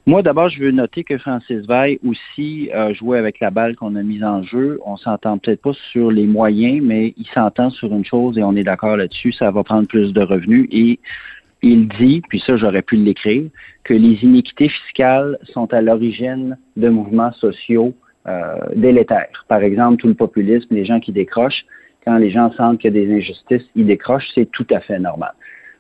Moi, 0.07 0.23
d'abord, 0.23 0.49
je 0.49 0.59
veux 0.59 0.73
noter 0.73 1.05
que 1.05 1.19
Francis 1.19 1.65
Veil 1.69 2.01
aussi 2.05 2.69
a 2.75 2.93
joué 2.93 3.17
avec 3.17 3.39
la 3.39 3.51
balle 3.51 3.77
qu'on 3.77 3.95
a 3.95 4.03
mise 4.03 4.25
en 4.25 4.43
jeu. 4.43 4.81
On 4.85 4.97
s'entend 4.97 5.39
peut-être 5.39 5.63
pas 5.63 5.75
sur 5.93 6.11
les 6.11 6.27
moyens, 6.27 6.81
mais 6.83 7.15
il 7.17 7.29
s'entend 7.33 7.71
sur 7.71 7.93
une 7.93 8.05
chose 8.05 8.37
et 8.39 8.43
on 8.43 8.57
est 8.57 8.65
d'accord 8.65 8.97
là-dessus. 8.97 9.31
Ça 9.31 9.53
va 9.53 9.63
prendre 9.63 9.87
plus 9.87 10.13
de 10.13 10.21
revenus 10.21 10.67
et 10.73 10.99
il 11.63 11.87
dit, 11.87 12.23
puis 12.29 12.43
ça, 12.45 12.57
j'aurais 12.57 12.83
pu 12.83 12.97
l'écrire, 12.97 13.45
que 13.85 13.95
les 13.95 14.19
iniquités 14.25 14.69
fiscales 14.69 15.39
sont 15.45 15.73
à 15.73 15.81
l'origine 15.81 16.59
de 16.77 16.89
mouvements 16.89 17.33
sociaux 17.35 17.95
euh, 18.29 18.57
délétères. 18.77 19.45
Par 19.49 19.63
exemple, 19.63 19.97
tout 19.99 20.09
le 20.09 20.15
populisme, 20.15 20.69
les 20.71 20.85
gens 20.85 21.01
qui 21.01 21.13
décrochent, 21.13 21.65
quand 22.05 22.17
les 22.19 22.31
gens 22.31 22.53
sentent 22.53 22.79
qu'il 22.79 22.95
y 22.95 22.99
a 22.99 23.05
des 23.05 23.13
injustices, 23.13 23.65
ils 23.75 23.87
décrochent, 23.87 24.29
c'est 24.35 24.51
tout 24.51 24.67
à 24.71 24.81
fait 24.81 24.99
normal. 24.99 25.33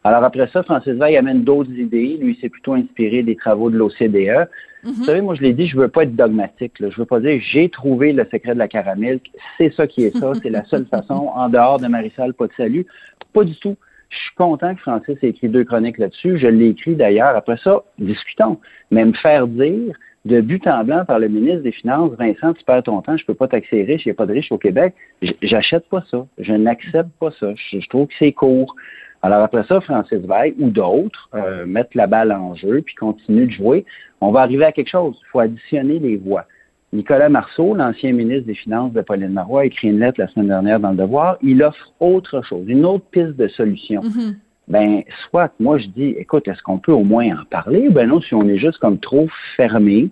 Alors 0.04 0.25
après 0.25 0.49
ça, 0.49 0.62
Francis 0.62 0.94
Veil 0.94 1.16
amène 1.16 1.44
d'autres 1.44 1.70
idées. 1.70 2.18
Lui, 2.20 2.37
s'est 2.40 2.49
plutôt 2.49 2.75
inspiré 2.75 3.22
des 3.22 3.37
travaux 3.37 3.70
de 3.70 3.78
l'OCDE. 3.78 4.49
Mhm. 4.82 4.92
Vous 4.92 5.04
savez, 5.04 5.20
moi, 5.20 5.37
je 5.37 5.42
l'ai 5.42 5.52
dit, 5.52 5.68
je 5.68 5.76
veux 5.76 5.88
pas 5.88 6.02
être 6.02 6.16
dogmatique. 6.16 6.80
Là. 6.80 6.90
Je 6.90 6.96
veux 6.96 7.06
pas 7.06 7.20
dire 7.20 7.40
j'ai 7.40 7.68
trouvé 7.68 8.12
le 8.12 8.25
secret 8.25 8.54
de 8.54 8.58
la 8.58 8.68
caramel. 8.68 9.20
C'est 9.58 9.72
ça 9.75 9.87
qui 9.87 10.04
est 10.04 10.16
ça. 10.16 10.32
C'est 10.42 10.50
la 10.50 10.64
seule 10.64 10.87
façon, 10.87 11.30
en 11.34 11.49
dehors 11.49 11.78
de 11.78 11.87
Marisol, 11.87 12.34
pas 12.34 12.49
de 12.49 12.52
salut. 12.56 12.87
Pas 13.32 13.44
du 13.44 13.54
tout. 13.56 13.76
Je 14.11 14.18
suis 14.18 14.34
content 14.34 14.75
que 14.75 14.80
Francis 14.80 15.16
ait 15.22 15.28
écrit 15.28 15.49
deux 15.49 15.64
chroniques 15.64 15.99
là-dessus. 15.99 16.37
Je 16.37 16.49
l'ai 16.49 16.68
écrit 16.68 16.96
d'ailleurs. 16.96 17.37
Après 17.37 17.56
ça, 17.62 17.82
discutons. 17.99 18.58
Mais 18.90 19.04
me 19.04 19.12
faire 19.12 19.46
dire 19.46 19.94
de 20.25 20.41
but 20.41 20.67
en 20.67 20.85
blanc 20.85 21.05
par 21.05 21.19
le 21.19 21.29
ministre 21.29 21.62
des 21.62 21.73
Finances, 21.73 22.12
Vincent, 22.19 22.55
tu 22.55 22.64
perds 22.64 22.85
ton 22.85 23.02
temps, 23.02 23.17
je 23.17 23.25
peux 23.25 23.35
pas 23.35 23.49
taxer 23.49 23.83
riche, 23.83 24.05
il 24.05 24.09
n'y 24.09 24.12
a 24.12 24.14
pas 24.14 24.26
de 24.26 24.33
riches 24.33 24.52
au 24.52 24.59
Québec. 24.59 24.95
J'achète 25.43 25.88
pas 25.88 26.05
ça. 26.11 26.26
Je 26.38 26.52
n'accepte 26.52 27.11
pas 27.19 27.31
ça. 27.41 27.52
Je, 27.57 27.88
trouve 27.88 28.07
que 28.07 28.14
c'est 28.19 28.33
court. 28.33 28.76
Alors 29.23 29.43
après 29.43 29.64
ça, 29.64 29.81
Francis 29.81 30.19
Veil 30.19 30.55
ou 30.59 30.71
d'autres 30.71 31.29
euh, 31.35 31.67
mettent 31.67 31.95
la 31.95 32.07
balle 32.07 32.33
en 32.33 32.55
jeu 32.55 32.83
puis 32.83 32.95
continuent 32.95 33.47
de 33.47 33.52
jouer. 33.52 33.85
On 34.21 34.31
va 34.31 34.41
arriver 34.41 34.64
à 34.64 34.73
quelque 34.73 34.91
chose. 34.91 35.17
Il 35.23 35.29
faut 35.31 35.41
additionner 35.41 35.99
les 35.99 36.17
voix. 36.17 36.47
Nicolas 36.93 37.29
Marceau, 37.29 37.75
l'ancien 37.75 38.12
ministre 38.12 38.47
des 38.47 38.55
Finances 38.55 38.93
de 38.93 39.00
Pauline 39.00 39.33
Marois, 39.33 39.62
a 39.62 39.64
écrit 39.64 39.88
une 39.88 39.99
lettre 39.99 40.21
la 40.21 40.29
semaine 40.29 40.49
dernière 40.49 40.79
dans 40.79 40.91
le 40.91 40.97
Devoir. 40.97 41.38
Il 41.43 41.62
offre 41.62 41.93
autre 42.00 42.43
chose, 42.43 42.64
une 42.69 42.85
autre 42.85 43.05
piste 43.11 43.37
de 43.37 43.49
solution. 43.49 44.02
Mm-hmm. 44.02 44.35
Ben, 44.73 45.02
soit, 45.29 45.52
moi 45.61 45.76
je 45.76 45.87
dis, 45.88 46.14
écoute, 46.17 46.49
est-ce 46.49 46.62
qu'on 46.62 46.79
peut 46.79 46.93
au 46.93 47.05
moins 47.05 47.26
en 47.38 47.45
parler? 47.45 47.91
Ben 47.91 48.09
non, 48.09 48.23
si 48.23 48.33
on 48.33 48.49
est 48.49 48.57
juste 48.57 48.79
comme 48.79 48.99
trop 48.99 49.29
fermé, 49.55 50.09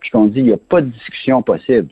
puis 0.00 0.10
qu'on 0.10 0.26
dit, 0.26 0.40
il 0.40 0.46
n'y 0.46 0.52
a 0.52 0.56
pas 0.56 0.80
de 0.80 0.88
discussion 0.88 1.44
possible. 1.44 1.90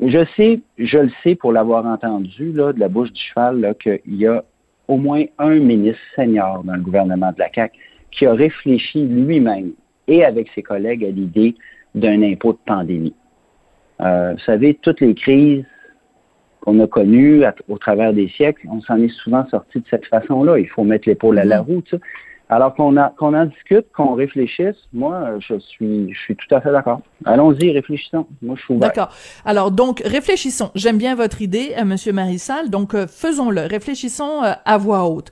Je, 0.00 0.24
sais, 0.36 0.60
je 0.78 0.98
le 0.98 1.10
sais 1.22 1.34
pour 1.34 1.52
l'avoir 1.52 1.84
entendu 1.84 2.50
là, 2.52 2.72
de 2.72 2.80
la 2.80 2.88
bouche 2.88 3.12
du 3.12 3.20
cheval, 3.20 3.74
qu'il 3.78 4.00
y 4.06 4.26
a 4.26 4.42
au 4.86 4.96
moins 4.96 5.24
un 5.38 5.56
ministre 5.56 6.00
senior 6.16 6.64
dans 6.64 6.76
le 6.76 6.80
gouvernement 6.80 7.30
de 7.32 7.40
la 7.40 7.52
CAQ 7.54 7.78
qui 8.10 8.24
a 8.24 8.32
réfléchi 8.32 9.04
lui-même 9.04 9.72
et 10.06 10.24
avec 10.24 10.48
ses 10.54 10.62
collègues 10.62 11.04
à 11.04 11.10
l'idée 11.10 11.56
d'un 11.94 12.22
impôt 12.22 12.54
de 12.54 12.58
pandémie. 12.64 13.14
Euh, 14.00 14.32
vous 14.32 14.44
savez, 14.46 14.78
toutes 14.80 15.02
les 15.02 15.14
crises 15.14 15.66
qu'on 16.68 16.80
a 16.80 16.86
connues 16.86 17.44
au 17.68 17.78
travers 17.78 18.12
des 18.12 18.28
siècles, 18.28 18.66
on 18.70 18.80
s'en 18.82 18.96
est 18.96 19.08
souvent 19.08 19.46
sorti 19.48 19.78
de 19.78 19.84
cette 19.88 20.06
façon-là. 20.06 20.58
Il 20.58 20.68
faut 20.68 20.84
mettre 20.84 21.08
l'épaule 21.08 21.38
à 21.38 21.44
la 21.44 21.60
mm-hmm. 21.60 21.64
roue. 21.64 21.82
Tu 21.82 21.96
sais. 21.96 22.02
Alors 22.50 22.74
qu'on 22.74 22.94
qu'on 23.18 23.34
en 23.34 23.46
discute, 23.46 23.86
qu'on 23.94 24.14
réfléchisse, 24.14 24.76
moi, 24.92 25.38
je 25.38 25.58
suis, 25.58 26.12
je 26.12 26.18
suis 26.18 26.36
tout 26.36 26.54
à 26.54 26.60
fait 26.60 26.72
d'accord. 26.72 27.00
Allons-y, 27.26 27.72
réfléchissons. 27.72 28.26
Moi, 28.40 28.56
je 28.56 28.62
suis 28.62 28.74
ouvert. 28.74 28.88
D'accord. 28.88 29.10
Alors, 29.44 29.70
donc, 29.70 30.00
réfléchissons. 30.04 30.70
J'aime 30.74 30.96
bien 30.96 31.14
votre 31.14 31.42
idée, 31.42 31.74
euh, 31.78 31.84
Monsieur 31.84 32.12
Marissal. 32.12 32.70
Donc, 32.70 32.94
euh, 32.94 33.06
faisons-le. 33.06 33.62
Réfléchissons 33.62 34.42
euh, 34.44 34.52
à 34.64 34.78
voix 34.78 35.08
haute. 35.08 35.30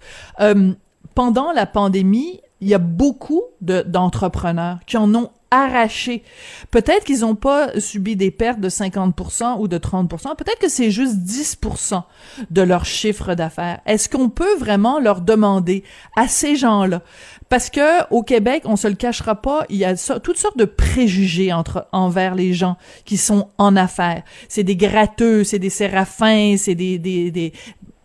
pendant 1.15 1.53
la 1.53 1.65
pandémie, 1.65 2.41
il 2.61 2.69
y 2.69 2.75
a 2.75 2.79
beaucoup 2.79 3.43
d'entrepreneurs 3.63 4.79
qui 4.87 4.99
en 4.99 5.15
ont 5.15 5.31
arraché. 5.65 6.23
Peut-être 6.71 7.05
qu'ils 7.05 7.21
n'ont 7.21 7.35
pas 7.35 7.79
subi 7.81 8.17
des 8.17 8.31
pertes 8.31 8.61
de 8.61 8.69
50% 8.69 9.59
ou 9.59 9.69
de 9.69 9.79
30%, 9.79 10.37
peut-être 10.37 10.59
que 10.59 10.69
c'est 10.69 10.91
juste 10.91 11.17
10% 11.17 12.03
de 12.51 12.63
leur 12.63 12.85
chiffre 12.85 13.35
d'affaires. 13.35 13.81
Est-ce 13.87 14.09
qu'on 14.09 14.29
peut 14.29 14.57
vraiment 14.59 15.01
leur 15.01 15.21
demander 15.21 15.85
à 16.17 16.29
ces 16.29 16.57
gens-là? 16.57 17.03
Parce 17.49 17.71
que 17.71 18.05
au 18.11 18.23
Québec, 18.23 18.63
on 18.65 18.77
se 18.77 18.89
le 18.89 18.95
cachera 18.95 19.37
pas, 19.37 19.65
il 19.69 19.77
y 19.77 19.85
a 19.85 19.97
toutes 20.21 20.39
sortes 20.39 20.59
de 20.59 20.65
préjugés 20.65 21.53
entre 21.53 21.87
envers 21.93 22.35
les 22.35 22.53
gens 22.53 22.77
qui 23.05 23.17
sont 23.17 23.49
en 23.59 23.77
affaires. 23.77 24.23
C'est 24.49 24.65
des 24.65 24.77
gratteux, 24.77 25.45
c'est 25.45 25.59
des 25.59 25.71
séraphins, 25.71 26.57
c'est 26.59 26.75
des 26.75 26.99
des 26.99 27.31
des 27.31 27.53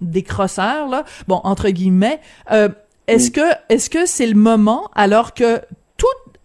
des 0.01 0.24
crosseurs 0.24 0.88
là. 0.88 1.05
Bon, 1.27 1.41
entre 1.43 1.70
guillemets, 1.70 2.20
euh, 2.51 2.70
est-ce 3.08 3.31
que 3.31 3.41
est-ce 3.70 3.89
que 3.89 4.05
c'est 4.05 4.27
le 4.27 4.36
moment 4.36 4.89
alors 4.96 5.34
que 5.34 5.62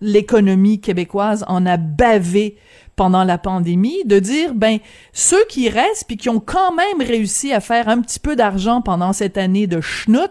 l'économie 0.01 0.81
québécoise 0.81 1.45
en 1.49 1.67
a 1.67 1.77
bavé 1.77 2.57
pendant 2.97 3.25
la 3.25 3.37
pandémie, 3.37 4.05
de 4.07 4.19
dire, 4.19 4.55
ben, 4.55 4.79
ceux 5.13 5.45
qui 5.51 5.69
restent 5.69 6.07
puis 6.07 6.17
qui 6.17 6.31
ont 6.31 6.41
quand 6.41 6.75
même 6.75 7.07
réussi 7.07 7.53
à 7.53 7.61
faire 7.61 7.89
un 7.89 8.01
petit 8.01 8.19
peu 8.19 8.37
d'argent 8.37 8.81
pendant 8.81 9.13
cette 9.13 9.37
année 9.37 9.67
de 9.67 9.83
schnout, 9.83 10.31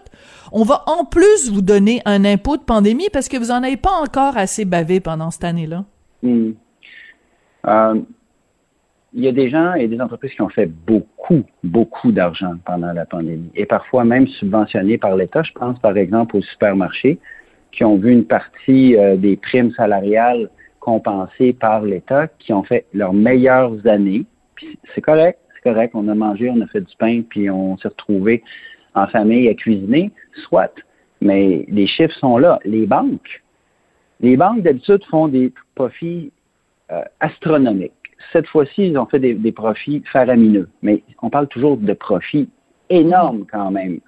on 0.51 0.63
va 0.63 0.83
en 0.87 1.05
plus 1.05 1.51
vous 1.51 1.61
donner 1.61 2.01
un 2.05 2.25
impôt 2.25 2.57
de 2.57 2.63
pandémie 2.63 3.09
parce 3.13 3.29
que 3.29 3.37
vous 3.37 3.51
en 3.51 3.61
avez 3.61 3.77
pas 3.77 3.93
encore 4.01 4.35
assez 4.37 4.65
bavé 4.65 4.99
pendant 4.99 5.29
cette 5.29 5.43
année-là. 5.43 5.85
Hmm. 6.23 6.51
Euh, 7.67 8.01
il 9.13 9.23
y 9.23 9.27
a 9.27 9.31
des 9.31 9.49
gens 9.49 9.73
et 9.75 9.87
des 9.87 10.01
entreprises 10.01 10.33
qui 10.33 10.41
ont 10.41 10.49
fait 10.49 10.65
beaucoup, 10.65 11.43
beaucoup 11.63 12.11
d'argent 12.11 12.55
pendant 12.65 12.91
la 12.91 13.05
pandémie 13.05 13.49
et 13.55 13.65
parfois 13.65 14.03
même 14.03 14.27
subventionnés 14.27 14.97
par 14.97 15.15
l'État. 15.15 15.41
Je 15.43 15.53
pense 15.53 15.79
par 15.79 15.95
exemple 15.97 16.35
aux 16.35 16.41
supermarchés 16.41 17.19
qui 17.75 17.83
ont 17.83 17.97
vu 17.97 18.11
une 18.11 18.25
partie 18.25 18.95
euh, 18.95 19.17
des 19.17 19.35
primes 19.35 19.71
salariales 19.73 20.49
compensées 20.79 21.53
par 21.53 21.81
l'État, 21.81 22.27
qui 22.39 22.53
ont 22.53 22.63
fait 22.63 22.85
leurs 22.93 23.13
meilleures 23.13 23.85
années. 23.85 24.25
c'est 24.93 25.01
correct, 25.01 25.39
c'est 25.55 25.69
correct. 25.69 25.91
On 25.93 26.07
a 26.07 26.15
mangé, 26.15 26.49
on 26.49 26.61
a 26.61 26.67
fait 26.67 26.81
du 26.81 26.95
pain, 26.97 27.21
puis 27.27 27.49
on 27.49 27.77
s'est 27.77 27.89
retrouvé 27.89 28.43
en 28.93 29.07
famille 29.07 29.49
à 29.49 29.53
cuisiner, 29.53 30.11
soit. 30.47 30.73
Mais 31.21 31.65
les 31.67 31.87
chiffres 31.87 32.15
sont 32.19 32.37
là. 32.37 32.59
Les 32.63 32.85
banques, 32.85 33.43
les 34.21 34.37
banques 34.37 34.61
d'habitude 34.61 35.03
font 35.05 35.27
des 35.27 35.51
profits 35.75 36.31
euh, 36.91 37.01
astronomiques. 37.19 37.91
Cette 38.31 38.47
fois-ci, 38.47 38.87
ils 38.87 38.97
ont 38.97 39.05
fait 39.05 39.19
des, 39.19 39.33
des, 39.33 39.51
profits 39.51 40.01
faramineux. 40.11 40.69
Mais 40.81 41.03
on 41.21 41.29
parle 41.29 41.47
toujours 41.47 41.77
de 41.77 41.93
profits 41.93 42.49
énormes 42.89 43.45
quand 43.51 43.71
même. 43.71 43.99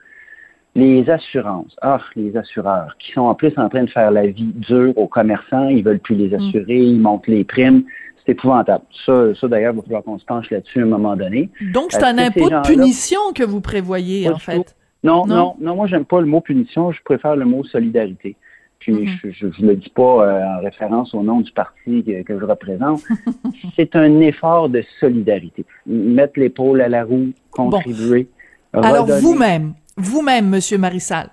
Les 0.77 1.09
assurances, 1.09 1.75
ah, 1.81 1.99
les 2.15 2.37
assureurs, 2.37 2.95
qui 2.99 3.11
sont 3.11 3.21
en 3.21 3.33
plus 3.33 3.51
en 3.57 3.67
train 3.67 3.83
de 3.83 3.89
faire 3.89 4.11
la 4.11 4.27
vie 4.27 4.53
dure 4.53 4.95
aux 4.95 5.07
commerçants, 5.07 5.69
ils 5.69 5.83
veulent 5.83 5.99
plus 5.99 6.13
les 6.13 6.29
mm. 6.29 6.35
assurer, 6.35 6.77
ils 6.77 6.99
montent 6.99 7.25
les 7.25 7.43
primes. 7.43 7.83
C'est 8.23 8.33
épouvantable. 8.33 8.83
Ça, 9.03 9.33
ça 9.33 9.47
d'ailleurs, 9.47 9.73
il 9.73 9.77
va 9.77 9.81
falloir 9.81 10.03
qu'on 10.03 10.19
se 10.19 10.25
penche 10.25 10.51
là-dessus 10.51 10.81
à 10.81 10.83
un 10.83 10.87
moment 10.87 11.15
donné. 11.15 11.49
Donc, 11.73 11.91
c'est 11.91 12.03
un 12.03 12.19
impôt 12.19 12.47
de 12.47 12.61
punition 12.61 13.19
que 13.33 13.43
vous 13.43 13.59
prévoyez, 13.59 14.29
en 14.29 14.37
fait. 14.37 14.75
Non, 15.03 15.25
non, 15.25 15.55
non, 15.59 15.75
moi, 15.75 15.87
j'aime 15.87 16.05
pas 16.05 16.21
le 16.21 16.27
mot 16.27 16.41
punition, 16.41 16.91
je 16.91 17.01
préfère 17.03 17.35
le 17.35 17.45
mot 17.45 17.63
solidarité. 17.63 18.35
Puis, 18.77 18.93
mm-hmm. 18.93 19.31
je 19.31 19.47
ne 19.63 19.69
le 19.69 19.75
dis 19.77 19.89
pas 19.89 20.03
euh, 20.03 20.57
en 20.57 20.61
référence 20.61 21.15
au 21.15 21.23
nom 21.23 21.41
du 21.41 21.51
parti 21.53 22.03
que, 22.03 22.39
je 22.39 22.45
représente. 22.45 23.01
c'est 23.75 23.95
un 23.95 24.19
effort 24.19 24.69
de 24.69 24.83
solidarité. 24.99 25.65
Mettre 25.87 26.39
l'épaule 26.39 26.81
à 26.81 26.87
la 26.87 27.03
roue, 27.03 27.29
contribuer. 27.49 28.27
Alors, 28.73 29.07
vous-même, 29.07 29.73
vous-même, 29.97 30.47
Monsieur 30.49 30.77
Marissal, 30.77 31.29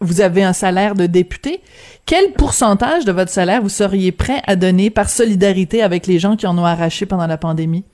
vous 0.00 0.20
avez 0.20 0.42
un 0.42 0.52
salaire 0.52 0.94
de 0.94 1.06
député. 1.06 1.60
Quel 2.04 2.32
pourcentage 2.32 3.04
de 3.04 3.12
votre 3.12 3.30
salaire 3.30 3.62
vous 3.62 3.68
seriez 3.68 4.12
prêt 4.12 4.42
à 4.46 4.56
donner 4.56 4.90
par 4.90 5.08
solidarité 5.08 5.82
avec 5.82 6.06
les 6.06 6.18
gens 6.18 6.36
qui 6.36 6.46
en 6.46 6.58
ont 6.58 6.64
arraché 6.64 7.06
pendant 7.06 7.26
la 7.26 7.38
pandémie? 7.38 7.84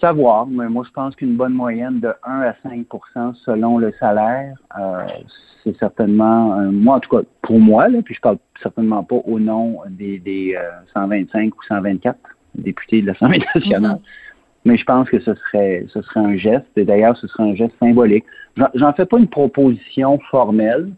Savoir, 0.00 0.48
mais 0.48 0.68
moi 0.68 0.84
je 0.84 0.90
pense 0.90 1.14
qu'une 1.14 1.36
bonne 1.36 1.52
moyenne 1.52 2.00
de 2.00 2.12
1 2.24 2.40
à 2.40 2.54
5% 2.68 3.34
selon 3.44 3.78
le 3.78 3.92
salaire, 4.00 4.56
euh, 4.76 5.06
c'est 5.62 5.78
certainement, 5.78 6.56
moi 6.72 6.96
en 6.96 7.00
tout 7.00 7.16
cas 7.16 7.22
pour 7.40 7.60
moi, 7.60 7.88
là, 7.88 8.02
puis 8.02 8.16
je 8.16 8.20
parle 8.20 8.38
certainement 8.60 9.04
pas 9.04 9.20
au 9.24 9.38
nom 9.38 9.78
des, 9.88 10.58
125 10.92 11.38
euh, 11.38 11.50
ou 11.50 11.62
124 11.68 12.18
députés 12.56 13.02
de 13.02 13.06
l'Assemblée 13.06 13.44
nationale. 13.54 13.92
Mm-hmm. 13.92 14.00
Mais 14.64 14.76
je 14.76 14.84
pense 14.84 15.08
que 15.10 15.18
ce 15.20 15.34
serait, 15.34 15.86
ce 15.88 16.02
serait 16.02 16.20
un 16.20 16.36
geste, 16.36 16.66
et 16.76 16.84
d'ailleurs, 16.84 17.16
ce 17.16 17.26
serait 17.26 17.44
un 17.44 17.54
geste 17.54 17.74
symbolique. 17.80 18.24
J'en 18.74 18.92
fais 18.92 19.06
pas 19.06 19.18
une 19.18 19.28
proposition 19.28 20.18
formelle, 20.30 20.90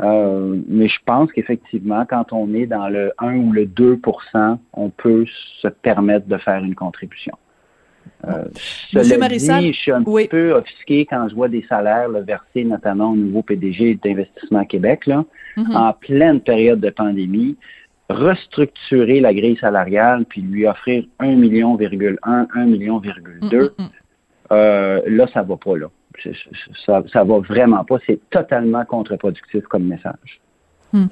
euh, 0.00 0.60
mais 0.68 0.88
je 0.88 0.98
pense 1.04 1.32
qu'effectivement, 1.32 2.04
quand 2.08 2.32
on 2.32 2.52
est 2.54 2.66
dans 2.66 2.88
le 2.88 3.12
1 3.18 3.36
ou 3.36 3.52
le 3.52 3.66
2% 3.66 4.58
on 4.72 4.90
peut 4.90 5.24
se 5.60 5.68
permettre 5.68 6.26
de 6.26 6.36
faire 6.36 6.62
une 6.64 6.74
contribution. 6.74 7.36
Euh, 8.26 8.44
Monsieur 8.92 9.18
Marissal, 9.18 9.66
je 9.66 9.72
suis 9.72 9.92
un 9.92 10.02
peu 10.02 10.52
offusqué 10.52 11.06
quand 11.06 11.28
je 11.28 11.34
vois 11.34 11.48
des 11.48 11.64
salaires 11.68 12.10
versés 12.10 12.64
notamment 12.64 13.12
au 13.12 13.16
nouveau 13.16 13.42
PDG 13.42 13.98
d'Investissement 14.02 14.64
Québec, 14.64 15.06
là, 15.06 15.24
mm-hmm. 15.56 15.76
en 15.76 15.92
pleine 15.92 16.40
période 16.40 16.80
de 16.80 16.90
pandémie 16.90 17.56
restructurer 18.10 19.20
la 19.20 19.32
grille 19.32 19.56
salariale 19.60 20.24
puis 20.26 20.42
lui 20.42 20.66
offrir 20.66 21.04
1 21.18 21.36
million, 21.36 21.78
1 21.82 22.64
million, 22.66 22.98
2, 22.98 23.10
mm, 23.10 23.46
mm, 23.46 23.58
mm. 23.58 23.90
euh, 24.52 25.00
là, 25.06 25.26
ça 25.32 25.42
va 25.42 25.56
pas, 25.56 25.76
là. 25.76 25.86
Ça, 26.86 27.02
ça 27.12 27.24
va 27.24 27.38
vraiment 27.38 27.84
pas. 27.84 27.96
C'est 28.06 28.20
totalement 28.30 28.84
contre-productif 28.84 29.64
comme 29.64 29.84
message. 29.84 30.40
Hmm. 30.94 31.06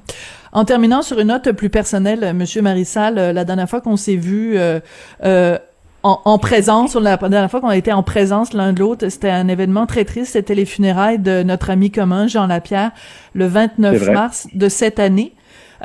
En 0.53 0.63
terminant 0.63 1.01
sur 1.01 1.19
une 1.19 1.27
note 1.27 1.51
plus 1.51 1.69
personnelle, 1.69 2.33
Monsieur 2.33 2.61
Marissal, 2.61 3.17
euh, 3.17 3.33
la 3.33 3.43
dernière 3.43 3.69
fois 3.69 3.81
qu'on 3.81 3.97
s'est 3.97 4.15
vu 4.15 4.57
euh, 4.57 4.79
euh, 5.25 5.57
en, 6.03 6.21
en, 6.23 6.37
présence, 6.37 6.95
la 6.95 7.17
dernière 7.17 7.51
fois 7.51 7.59
qu'on 7.59 7.67
a 7.67 7.75
été 7.75 7.91
en 7.91 8.01
présence 8.01 8.53
l'un 8.53 8.71
de 8.71 8.79
l'autre, 8.79 9.09
c'était 9.09 9.29
un 9.29 9.49
événement 9.49 9.85
très 9.85 10.05
triste. 10.05 10.33
C'était 10.33 10.55
les 10.55 10.65
funérailles 10.65 11.19
de 11.19 11.43
notre 11.43 11.69
ami 11.69 11.91
commun 11.91 12.27
Jean 12.27 12.47
Lapierre 12.47 12.91
le 13.33 13.45
29 13.45 14.09
mars 14.11 14.47
de 14.53 14.69
cette 14.69 14.99
année. 14.99 15.33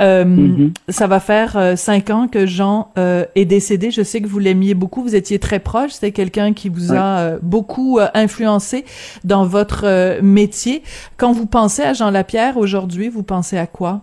Euh, 0.00 0.24
mm-hmm. 0.24 0.72
Ça 0.88 1.06
va 1.06 1.20
faire 1.20 1.56
euh, 1.56 1.76
cinq 1.76 2.10
ans 2.10 2.28
que 2.28 2.46
Jean 2.46 2.92
euh, 2.98 3.24
est 3.34 3.44
décédé. 3.44 3.90
Je 3.90 4.02
sais 4.02 4.20
que 4.20 4.28
vous 4.28 4.38
l'aimiez 4.38 4.74
beaucoup. 4.74 5.02
Vous 5.02 5.16
étiez 5.16 5.38
très 5.38 5.58
proche. 5.58 5.92
C'était 5.92 6.12
quelqu'un 6.12 6.52
qui 6.52 6.68
vous 6.68 6.94
a 6.94 7.38
beaucoup 7.42 7.98
influencé 8.14 8.84
dans 9.24 9.44
votre 9.44 10.20
métier. 10.22 10.82
Quand 11.16 11.32
vous 11.32 11.46
pensez 11.46 11.82
à 11.82 11.92
Jean 11.92 12.10
Lapierre 12.10 12.56
aujourd'hui, 12.56 13.08
vous 13.08 13.22
pensez 13.22 13.58
à 13.58 13.66
quoi? 13.66 14.02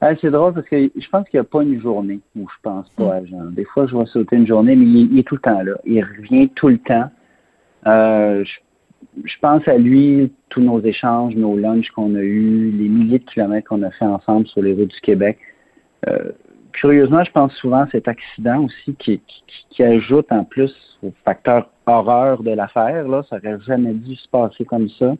Ah, 0.00 0.14
c'est 0.20 0.30
drôle 0.30 0.54
parce 0.54 0.66
que 0.68 0.90
je 0.94 1.08
pense 1.08 1.28
qu'il 1.28 1.38
n'y 1.38 1.40
a 1.40 1.44
pas 1.44 1.62
une 1.62 1.80
journée 1.80 2.20
où 2.36 2.46
je 2.48 2.54
pense 2.62 2.88
pas 2.90 3.16
à 3.16 3.24
Jean. 3.24 3.46
Des 3.46 3.64
fois, 3.64 3.86
je 3.86 3.92
vois 3.92 4.06
sauter 4.06 4.36
une 4.36 4.46
journée, 4.46 4.76
mais 4.76 4.84
il, 4.84 5.18
est 5.18 5.24
tout 5.24 5.34
le 5.34 5.40
temps 5.40 5.60
là. 5.60 5.72
Il 5.84 6.02
revient 6.04 6.48
tout 6.50 6.68
le 6.68 6.78
temps. 6.78 7.10
Euh, 7.86 8.44
je, 8.44 8.52
pense 9.40 9.66
à 9.68 9.76
lui, 9.76 10.32
tous 10.48 10.60
nos 10.60 10.80
échanges, 10.80 11.34
nos 11.34 11.56
lunchs 11.56 11.90
qu'on 11.90 12.14
a 12.14 12.20
eus, 12.20 12.70
les 12.70 12.88
milliers 12.88 13.18
de 13.18 13.24
kilomètres 13.24 13.68
qu'on 13.68 13.82
a 13.82 13.90
fait 13.90 14.04
ensemble 14.04 14.46
sur 14.46 14.62
les 14.62 14.72
routes 14.72 14.90
du 14.90 15.00
Québec. 15.00 15.38
Euh, 16.08 16.30
curieusement, 16.72 17.24
je 17.24 17.32
pense 17.32 17.52
souvent 17.54 17.82
à 17.82 17.88
cet 17.90 18.08
accident 18.08 18.64
aussi 18.64 18.94
qui, 18.96 19.20
ajoute 19.82 20.26
en 20.30 20.44
plus 20.44 20.74
au 21.02 21.12
facteur 21.24 21.70
horreur 21.86 22.42
de 22.42 22.50
l'affaire. 22.50 23.06
Ça 23.28 23.38
n'aurait 23.38 23.60
jamais 23.66 23.94
dû 23.94 24.16
se 24.16 24.28
passer 24.28 24.64
comme 24.64 24.88
ça. 24.90 25.14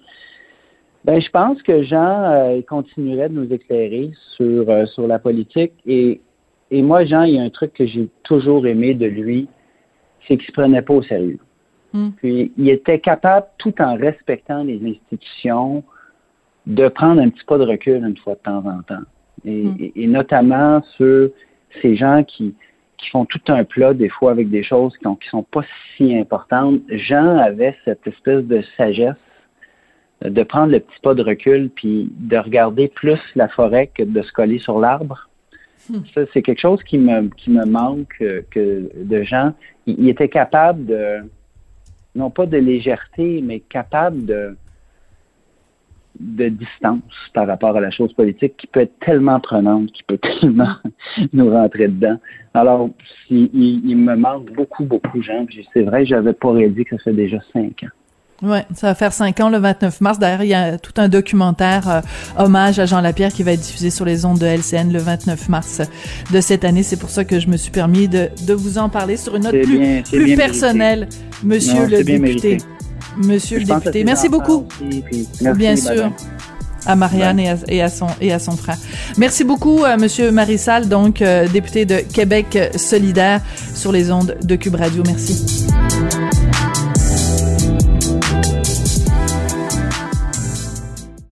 Ben, 1.04 1.20
je 1.20 1.30
pense 1.30 1.62
que 1.62 1.82
Jean 1.82 2.24
euh, 2.24 2.60
continuerait 2.68 3.28
de 3.28 3.34
nous 3.34 3.52
éclairer 3.52 4.10
sur, 4.36 4.68
euh, 4.68 4.84
sur 4.86 5.06
la 5.06 5.18
politique. 5.18 5.72
Et, 5.86 6.20
et 6.70 6.82
moi, 6.82 7.04
Jean, 7.04 7.22
il 7.22 7.34
y 7.34 7.38
a 7.38 7.42
un 7.42 7.50
truc 7.50 7.72
que 7.72 7.86
j'ai 7.86 8.08
toujours 8.24 8.66
aimé 8.66 8.94
de 8.94 9.06
lui, 9.06 9.48
c'est 10.26 10.36
qu'il 10.36 10.46
se 10.46 10.52
prenait 10.52 10.82
pas 10.82 10.94
au 10.94 11.02
sérieux. 11.02 11.38
Hmm. 11.92 12.10
Puis 12.16 12.52
il 12.56 12.68
était 12.68 13.00
capable, 13.00 13.46
tout 13.58 13.74
en 13.80 13.96
respectant 13.96 14.62
les 14.62 14.80
institutions, 14.84 15.82
de 16.66 16.88
prendre 16.88 17.20
un 17.20 17.30
petit 17.30 17.44
pas 17.44 17.58
de 17.58 17.64
recul 17.64 18.04
une 18.04 18.16
fois 18.16 18.34
de 18.34 18.40
temps 18.40 18.64
en 18.66 18.82
temps. 18.82 19.04
Et, 19.44 19.64
hmm. 19.64 19.76
et, 19.94 20.06
notamment 20.06 20.82
sur 20.96 21.30
ces 21.80 21.96
gens 21.96 22.24
qui, 22.24 22.54
qui 22.98 23.10
font 23.10 23.24
tout 23.24 23.40
un 23.48 23.64
plat, 23.64 23.94
des 23.94 24.08
fois 24.08 24.32
avec 24.32 24.50
des 24.50 24.62
choses 24.62 24.96
qui, 24.98 25.04
qui 25.04 25.28
sont 25.28 25.44
pas 25.44 25.62
si 25.96 26.16
importantes. 26.16 26.80
Jean 26.90 27.38
avait 27.38 27.76
cette 27.84 28.06
espèce 28.06 28.44
de 28.44 28.62
sagesse 28.76 29.14
de 30.22 30.42
prendre 30.42 30.72
le 30.72 30.80
petit 30.80 31.00
pas 31.02 31.14
de 31.14 31.22
recul 31.22 31.70
puis 31.70 32.10
de 32.16 32.36
regarder 32.36 32.88
plus 32.88 33.20
la 33.36 33.48
forêt 33.48 33.86
que 33.94 34.02
de 34.02 34.22
se 34.22 34.32
coller 34.32 34.58
sur 34.58 34.80
l'arbre. 34.80 35.28
Hmm. 35.88 36.00
Ça, 36.12 36.22
c'est 36.32 36.42
quelque 36.42 36.60
chose 36.60 36.82
qui 36.82 36.98
me, 36.98 37.28
qui 37.28 37.50
me 37.50 37.64
manque 37.64 38.14
euh, 38.20 38.42
que 38.50 38.90
de 38.94 39.22
gens. 39.22 39.52
Il, 39.86 40.08
était 40.08 40.28
capable 40.28 40.84
de, 40.84 41.20
non 42.18 42.30
pas 42.30 42.46
de 42.46 42.58
légèreté, 42.58 43.40
mais 43.42 43.60
capable 43.60 44.26
de, 44.26 44.56
de 46.18 46.48
distance 46.48 47.02
par 47.32 47.46
rapport 47.46 47.76
à 47.76 47.80
la 47.80 47.90
chose 47.90 48.12
politique 48.12 48.56
qui 48.56 48.66
peut 48.66 48.80
être 48.80 48.98
tellement 48.98 49.40
prenante, 49.40 49.92
qui 49.92 50.02
peut 50.02 50.18
tellement 50.40 50.74
nous 51.32 51.50
rentrer 51.50 51.88
dedans. 51.88 52.18
Alors, 52.54 52.90
il, 53.30 53.96
me 53.96 54.16
manque 54.16 54.52
beaucoup, 54.52 54.84
beaucoup, 54.84 55.22
Jean. 55.22 55.46
C'est 55.72 55.82
vrai, 55.82 56.04
j'avais 56.04 56.32
pas 56.32 56.52
réalisé 56.52 56.84
que 56.84 56.96
ça 56.96 57.04
fait 57.04 57.12
déjà 57.12 57.38
cinq 57.52 57.84
ans. 57.84 57.97
Ouais, 58.42 58.64
ça 58.76 58.88
va 58.88 58.94
faire 58.94 59.12
cinq 59.12 59.40
ans 59.40 59.48
le 59.50 59.58
29 59.58 60.00
mars. 60.00 60.18
D'ailleurs, 60.20 60.42
il 60.44 60.48
y 60.48 60.54
a 60.54 60.78
tout 60.78 60.92
un 60.96 61.08
documentaire 61.08 61.88
euh, 61.88 62.00
hommage 62.36 62.78
à 62.78 62.86
Jean 62.86 63.00
Lapierre 63.00 63.32
qui 63.32 63.42
va 63.42 63.52
être 63.52 63.60
diffusé 63.60 63.90
sur 63.90 64.04
les 64.04 64.24
ondes 64.24 64.38
de 64.38 64.46
LCN 64.46 64.92
le 64.92 65.00
29 65.00 65.48
mars 65.48 65.80
de 66.30 66.40
cette 66.40 66.64
année. 66.64 66.84
C'est 66.84 66.96
pour 66.96 67.10
ça 67.10 67.24
que 67.24 67.40
je 67.40 67.48
me 67.48 67.56
suis 67.56 67.72
permis 67.72 68.06
de, 68.06 68.28
de 68.46 68.54
vous 68.54 68.78
en 68.78 68.88
parler 68.88 69.16
sur 69.16 69.34
une 69.34 69.42
note 69.42 69.60
plus, 69.62 70.02
plus 70.04 70.36
personnelle, 70.36 71.08
Monsieur 71.42 71.86
le 71.86 72.04
député. 72.04 72.58
Monsieur 73.16 73.58
le 73.58 73.64
député, 73.64 74.04
merci 74.04 74.28
beaucoup. 74.28 74.66
bien 75.56 75.74
sûr. 75.74 76.12
À 76.86 76.94
Marianne 76.94 77.40
et 77.40 77.50
à, 77.50 77.56
et 77.66 77.82
à, 77.82 77.90
son 77.90 78.06
et 78.20 78.32
à 78.32 78.38
son 78.38 78.52
frère. 78.56 78.78
Merci 79.18 79.42
beaucoup, 79.42 79.84
euh, 79.84 79.96
Monsieur 79.98 80.30
Marissal, 80.30 80.88
donc 80.88 81.20
euh, 81.20 81.46
député 81.48 81.84
de 81.84 81.96
Québec 81.96 82.56
solidaire 82.76 83.40
sur 83.74 83.90
les 83.90 84.12
ondes 84.12 84.36
de 84.42 84.54
Cube 84.56 84.76
Radio. 84.76 85.02
Merci. 85.04 85.66